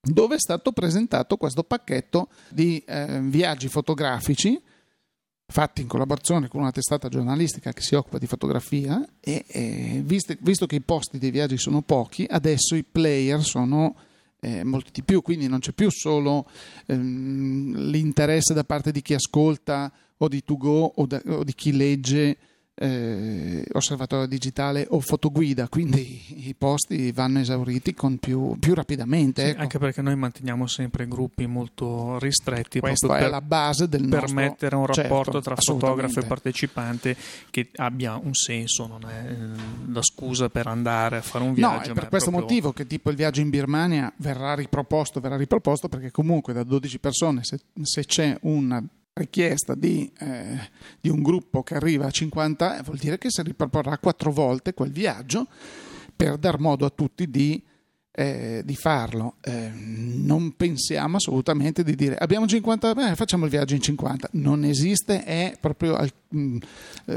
dove 0.00 0.36
è 0.36 0.38
stato 0.38 0.72
presentato 0.72 1.36
questo 1.36 1.62
pacchetto 1.62 2.28
di 2.48 2.82
eh, 2.86 3.20
viaggi 3.20 3.68
fotografici 3.68 4.58
fatti 5.50 5.80
in 5.80 5.88
collaborazione 5.88 6.48
con 6.48 6.60
una 6.60 6.70
testata 6.70 7.08
giornalistica 7.08 7.72
che 7.72 7.82
si 7.82 7.94
occupa 7.94 8.18
di 8.18 8.26
fotografia 8.26 9.06
e, 9.20 9.44
e 9.46 10.02
visto, 10.04 10.34
visto, 10.40 10.66
che 10.66 10.76
i 10.76 10.80
posti 10.80 11.18
dei 11.18 11.30
viaggi 11.30 11.58
sono 11.58 11.82
pochi, 11.82 12.26
adesso 12.28 12.74
i 12.76 12.84
player 12.84 13.42
sono 13.42 13.94
eh, 14.40 14.62
molti 14.64 14.90
di 14.92 15.02
più, 15.02 15.20
quindi 15.20 15.48
non 15.48 15.58
c'è 15.58 15.72
più 15.72 15.90
solo 15.90 16.48
ehm, 16.86 17.90
l'interesse 17.90 18.54
da 18.54 18.64
parte 18.64 18.92
di 18.92 19.02
chi 19.02 19.14
ascolta 19.14 19.92
o 20.18 20.28
di 20.28 20.42
To 20.44 20.56
Go 20.56 20.92
o, 20.96 21.06
da, 21.06 21.20
o 21.26 21.44
di 21.44 21.54
chi 21.54 21.72
legge 21.72 22.36
eh, 22.80 23.64
osservatorio 23.72 24.26
digitale 24.26 24.86
o 24.90 25.00
fotoguida, 25.00 25.68
quindi 25.68 26.46
i 26.46 26.54
posti 26.54 27.10
vanno 27.10 27.40
esauriti 27.40 27.94
più, 28.20 28.56
più, 28.58 28.74
rapidamente. 28.74 29.42
Sì, 29.42 29.48
ecco. 29.50 29.60
Anche 29.60 29.78
perché 29.78 30.00
noi 30.00 30.14
manteniamo 30.16 30.66
sempre 30.66 31.08
gruppi 31.08 31.46
molto 31.46 32.18
ristretti 32.18 32.78
Questa 32.78 33.16
è 33.16 33.20
per, 33.20 33.30
la 33.30 33.40
base 33.40 33.88
del 33.88 34.08
per 34.08 34.32
nostro... 34.32 34.78
un 34.78 34.86
rapporto 34.86 35.32
certo, 35.32 35.40
tra 35.40 35.56
fotografo 35.56 36.20
e 36.20 36.24
partecipante 36.24 37.16
che 37.50 37.70
abbia 37.76 38.16
un 38.16 38.34
senso, 38.34 38.86
non 38.86 39.00
è 39.08 39.28
eh, 39.28 39.92
la 39.92 40.02
scusa 40.02 40.48
per 40.48 40.68
andare 40.68 41.16
a 41.16 41.22
fare 41.22 41.44
un 41.44 41.54
viaggio. 41.54 41.86
No, 41.86 41.92
è 41.92 41.94
per 41.94 42.08
questo 42.08 42.30
proprio... 42.30 42.48
motivo 42.48 42.72
che 42.72 42.86
tipo 42.86 43.10
il 43.10 43.16
viaggio 43.16 43.40
in 43.40 43.50
Birmania 43.50 44.12
verrà 44.18 44.54
riproposto, 44.54 45.20
verrà 45.20 45.36
riproposto 45.36 45.88
perché 45.88 46.12
comunque 46.12 46.52
da 46.52 46.62
12 46.62 46.98
persone 47.00 47.42
se, 47.42 47.58
se 47.82 48.04
c'è 48.04 48.36
una 48.42 48.82
richiesta 49.18 49.74
di, 49.74 50.10
eh, 50.18 50.70
di, 51.00 51.10
un 51.10 51.22
gruppo 51.22 51.62
che 51.62 51.74
arriva 51.74 52.06
a 52.06 52.10
50 52.10 52.82
vuol 52.84 52.96
dire 52.96 53.18
che 53.18 53.30
si 53.30 53.42
riproporrà 53.42 53.98
quattro 53.98 54.32
volte 54.32 54.74
quel 54.74 54.90
viaggio 54.90 55.46
per 56.16 56.38
dar 56.38 56.58
modo 56.58 56.86
a 56.86 56.90
tutti 56.90 57.30
di 57.30 57.62
eh, 58.18 58.62
di 58.64 58.74
farlo. 58.74 59.36
Eh, 59.42 59.70
non 59.72 60.56
pensiamo 60.56 61.18
assolutamente 61.18 61.84
di 61.84 61.94
dire 61.94 62.16
abbiamo 62.16 62.48
50, 62.48 62.92
beh, 62.92 63.14
facciamo 63.14 63.44
il 63.44 63.50
viaggio 63.50 63.74
in 63.74 63.80
50. 63.80 64.30
Non 64.32 64.64
esiste, 64.64 65.22
è 65.22 65.56
proprio 65.60 65.94
al, 65.94 66.10
mh, 66.28 66.38
mm, 66.38 66.56
eh, 67.06 67.14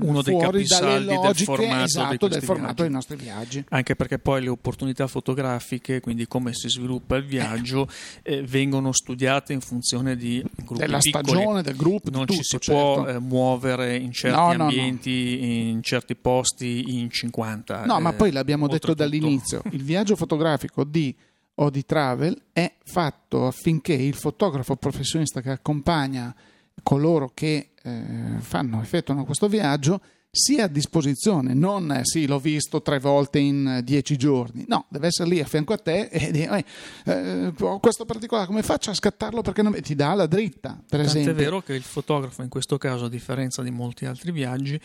uno 0.00 0.22
dei 0.22 0.38
capisaldi 0.38 1.06
del 1.06 1.36
formato, 1.36 1.84
esatto, 1.84 2.28
del 2.28 2.42
formato 2.42 2.82
dei 2.82 2.90
nostri 2.90 3.16
viaggi. 3.16 3.64
Anche 3.70 3.96
perché 3.96 4.18
poi 4.18 4.42
le 4.42 4.48
opportunità 4.48 5.06
fotografiche, 5.06 6.00
quindi 6.00 6.26
come 6.26 6.52
si 6.54 6.68
sviluppa 6.68 7.16
il 7.16 7.24
viaggio, 7.24 7.88
eh, 8.22 8.42
vengono 8.42 8.92
studiate 8.92 9.52
in 9.52 9.60
funzione 9.60 10.16
di 10.16 10.44
gruppi 10.56 10.80
della 10.80 10.98
piccoli. 10.98 11.24
stagione, 11.24 11.62
del 11.62 11.76
gruppo. 11.76 12.10
Non 12.10 12.26
tutto, 12.26 12.38
ci 12.38 12.42
si 12.42 12.58
certo. 12.58 12.72
può 12.72 13.06
eh, 13.06 13.18
muovere 13.18 13.96
in 13.96 14.12
certi 14.12 14.56
no, 14.56 14.64
ambienti, 14.64 15.38
no. 15.38 15.46
in 15.46 15.82
certi 15.82 16.14
posti, 16.14 16.98
in 16.98 17.10
50. 17.10 17.84
No, 17.86 18.00
ma 18.00 18.12
poi 18.12 18.32
l'abbiamo 18.32 18.68
detto 18.68 18.94
dall'inizio: 18.94 19.62
il 19.72 19.82
viaggio 19.82 20.14
fotografico 20.16 20.40
fotografico 20.42 20.84
di 20.84 21.14
o 21.56 21.70
di 21.70 21.84
travel 21.84 22.44
è 22.52 22.72
fatto 22.82 23.46
affinché 23.46 23.92
il 23.92 24.14
fotografo 24.14 24.76
professionista 24.76 25.40
che 25.42 25.50
accompagna 25.50 26.34
coloro 26.82 27.30
che 27.34 27.70
eh, 27.82 28.36
fanno, 28.38 28.80
effettuano 28.80 29.24
questo 29.24 29.48
viaggio 29.48 30.00
sia 30.34 30.64
a 30.64 30.66
disposizione, 30.66 31.52
non 31.52 31.92
eh, 31.92 32.06
sì, 32.06 32.26
l'ho 32.26 32.38
visto 32.38 32.80
tre 32.80 32.98
volte 32.98 33.38
in 33.38 33.66
eh, 33.66 33.84
dieci 33.84 34.16
giorni, 34.16 34.64
no, 34.66 34.86
deve 34.88 35.08
essere 35.08 35.28
lì 35.28 35.40
a 35.40 35.44
fianco 35.44 35.74
a 35.74 35.76
te 35.76 36.08
e 36.10 36.30
dire, 36.30 36.64
eh, 37.04 37.52
ho 37.60 37.78
questo 37.80 38.06
particolare, 38.06 38.46
come 38.46 38.62
faccio 38.62 38.88
a 38.88 38.94
scattarlo 38.94 39.42
perché 39.42 39.60
non... 39.60 39.78
ti 39.82 39.94
dà 39.94 40.14
la 40.14 40.24
dritta, 40.24 40.70
per 40.70 41.00
Tant'è 41.00 41.04
esempio. 41.04 41.32
è 41.32 41.34
vero 41.34 41.60
che 41.60 41.74
il 41.74 41.82
fotografo 41.82 42.40
in 42.40 42.48
questo 42.48 42.78
caso, 42.78 43.04
a 43.04 43.08
differenza 43.10 43.60
di 43.60 43.70
molti 43.70 44.06
altri 44.06 44.32
viaggi 44.32 44.80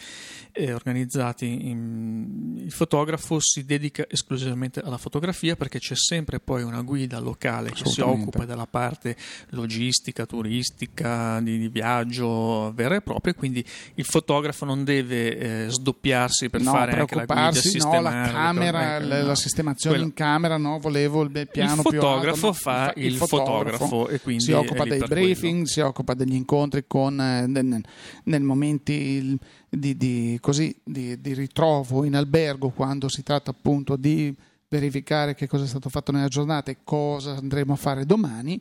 eh, 0.52 0.74
organizzati, 0.74 1.70
in... 1.70 2.60
il 2.66 2.72
fotografo 2.74 3.40
si 3.40 3.64
dedica 3.64 4.06
esclusivamente 4.10 4.82
alla 4.82 4.98
fotografia 4.98 5.56
perché 5.56 5.80
c'è 5.80 5.96
sempre 5.96 6.42
poi 6.42 6.64
una 6.64 6.82
guida 6.82 7.20
locale 7.20 7.72
che 7.72 7.86
si 7.86 8.02
occupa 8.02 8.44
della 8.44 8.68
parte 8.68 9.16
logistica, 9.52 10.26
turistica, 10.26 11.40
di, 11.40 11.58
di 11.58 11.70
viaggio 11.70 12.74
vera 12.74 12.96
e 12.96 13.02
propria, 13.02 13.34
quindi 13.34 13.64
il 13.96 14.04
fotografo 14.04 14.66
non 14.66 14.84
deve 14.84 15.36
eh, 15.38 15.66
sdoppiarsi 15.70 16.50
per 16.50 16.62
no, 16.62 16.72
fare 16.72 17.00
anche 17.00 17.16
la 17.16 17.26
guida 17.26 17.86
no, 17.86 18.02
la 18.02 18.30
camera, 18.32 19.00
la, 19.00 19.22
la 19.22 19.36
sistemazione 19.36 19.96
Quella. 19.96 20.10
in 20.10 20.16
camera, 20.16 20.58
no, 20.58 20.80
volevo 20.80 21.22
il 21.22 21.48
piano 21.50 21.82
il 21.82 21.88
più 21.88 22.00
alto. 22.00 22.08
fotografo 22.08 22.54
fa 22.54 22.94
il, 22.96 23.06
il 23.06 23.16
fotografo, 23.16 23.86
fotografo, 23.86 24.08
e 24.10 24.20
quindi 24.22 24.44
si 24.44 24.52
occupa 24.52 24.84
dei 24.86 25.00
briefing, 25.00 25.52
quello. 25.52 25.66
si 25.68 25.80
occupa 25.82 26.14
degli 26.14 26.34
incontri 26.34 26.86
con 26.88 27.20
eh, 27.22 27.46
nel, 27.46 27.82
nel 28.24 28.42
momenti 28.42 29.38
di, 29.70 29.96
di, 29.96 30.38
così, 30.42 30.76
di, 30.84 31.22
di 31.22 31.34
ritrovo 31.34 32.04
in 32.04 32.16
albergo 32.16 32.70
quando 32.70 33.08
si 33.08 33.24
tratta 33.24 33.52
appunto 33.52 33.96
di 33.96 34.36
verificare 34.70 35.36
che 35.36 35.48
cosa 35.48 35.64
è 35.64 35.68
stato 35.68 35.90
fatto 35.90 36.12
nella 36.12 36.28
giornata 36.28 36.72
e 36.72 36.78
cosa 36.84 37.36
andremo 37.36 37.74
a 37.74 37.78
fare 37.78 38.06
domani. 38.06 38.60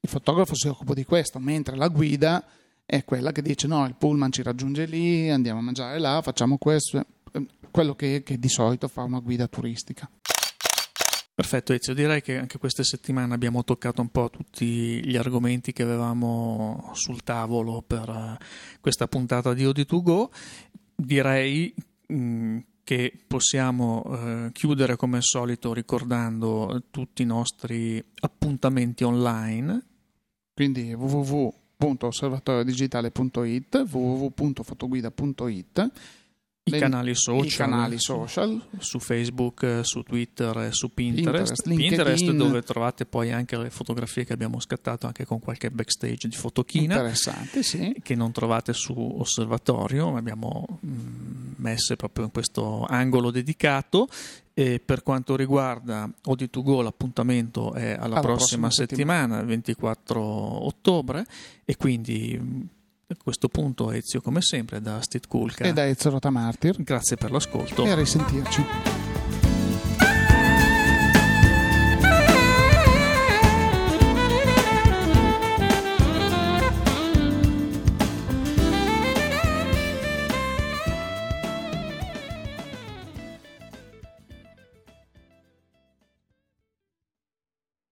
Il 0.00 0.08
fotografo 0.08 0.54
si 0.54 0.68
occupa 0.68 0.94
di 0.94 1.04
questo, 1.04 1.38
mentre 1.38 1.76
la 1.76 1.88
guida 1.88 2.44
è 2.90 3.04
quella 3.04 3.32
che 3.32 3.42
dice 3.42 3.66
no, 3.66 3.84
il 3.84 3.96
pullman 3.96 4.32
ci 4.32 4.42
raggiunge 4.42 4.86
lì, 4.86 5.28
andiamo 5.28 5.58
a 5.58 5.62
mangiare 5.62 5.98
là, 5.98 6.22
facciamo 6.22 6.56
questo, 6.56 7.04
quello 7.70 7.94
che, 7.94 8.22
che 8.22 8.38
di 8.38 8.48
solito 8.48 8.88
fa 8.88 9.02
una 9.02 9.18
guida 9.18 9.46
turistica. 9.46 10.10
Perfetto 11.34 11.74
Ezio, 11.74 11.92
direi 11.92 12.22
che 12.22 12.38
anche 12.38 12.56
queste 12.56 12.84
settimane 12.84 13.34
abbiamo 13.34 13.62
toccato 13.62 14.00
un 14.00 14.08
po' 14.08 14.30
tutti 14.30 15.06
gli 15.06 15.16
argomenti 15.18 15.74
che 15.74 15.82
avevamo 15.82 16.90
sul 16.94 17.22
tavolo 17.22 17.84
per 17.86 18.08
eh, 18.08 18.38
questa 18.80 19.06
puntata 19.06 19.52
di 19.52 19.64
Odi2Go. 19.64 20.30
Direi 20.96 21.74
mh, 22.06 22.58
che 22.84 23.12
possiamo 23.26 24.02
eh, 24.06 24.50
chiudere 24.52 24.96
come 24.96 25.18
al 25.18 25.22
solito 25.22 25.74
ricordando 25.74 26.84
tutti 26.90 27.20
i 27.20 27.26
nostri 27.26 28.02
appuntamenti 28.20 29.04
online. 29.04 29.84
Quindi 30.54 30.94
www 30.94 31.57
www.osservatoriodigitale.it 31.80 33.72
www.fotoguida.it 33.72 35.90
i 36.76 36.80
canali 36.80 37.14
social, 37.14 37.46
i 37.46 37.50
canali 37.50 37.98
social. 37.98 38.62
su 38.78 38.98
Facebook, 38.98 39.80
su 39.82 40.02
Twitter, 40.02 40.68
su 40.72 40.92
Pinterest, 40.92 41.62
Pinterest, 41.62 42.24
Pinterest 42.24 42.30
dove 42.32 42.62
trovate 42.62 43.06
poi 43.06 43.32
anche 43.32 43.56
le 43.56 43.70
fotografie 43.70 44.24
che 44.24 44.32
abbiamo 44.32 44.60
scattato 44.60 45.06
anche 45.06 45.24
con 45.24 45.40
qualche 45.40 45.70
backstage 45.70 46.28
di 46.28 46.36
fotochina. 46.36 46.94
Interessante 46.94 47.62
sì. 47.62 47.96
che 48.02 48.14
non 48.14 48.32
trovate 48.32 48.72
su 48.72 48.94
Osservatorio 48.94 50.16
abbiamo 50.16 50.64
mh, 50.80 50.88
messe 51.56 51.96
proprio 51.96 52.24
in 52.24 52.30
questo 52.30 52.84
angolo 52.84 53.30
dedicato. 53.30 54.08
E 54.54 54.80
per 54.84 55.04
quanto 55.04 55.36
riguarda 55.36 56.10
Odi2Go 56.26 56.82
l'appuntamento 56.82 57.74
è 57.74 57.92
alla, 57.92 58.16
alla 58.16 58.20
prossima, 58.20 58.66
prossima 58.66 58.70
settimana, 58.72 59.34
settimana, 59.34 59.42
24 59.46 60.20
ottobre. 60.20 61.24
E 61.64 61.76
quindi 61.76 62.68
a 63.10 63.16
questo 63.22 63.48
punto 63.48 63.90
Ezio 63.90 64.20
come 64.20 64.42
sempre 64.42 64.82
da 64.82 65.00
Steve 65.00 65.26
Kulka. 65.26 65.64
E 65.64 65.72
da 65.72 65.86
Ezio 65.86 66.10
Rotamartir. 66.10 66.82
Grazie 66.82 67.16
per 67.16 67.30
l'ascolto. 67.30 67.84
E 67.84 67.90
a 67.90 67.94
risentirci 67.94 68.62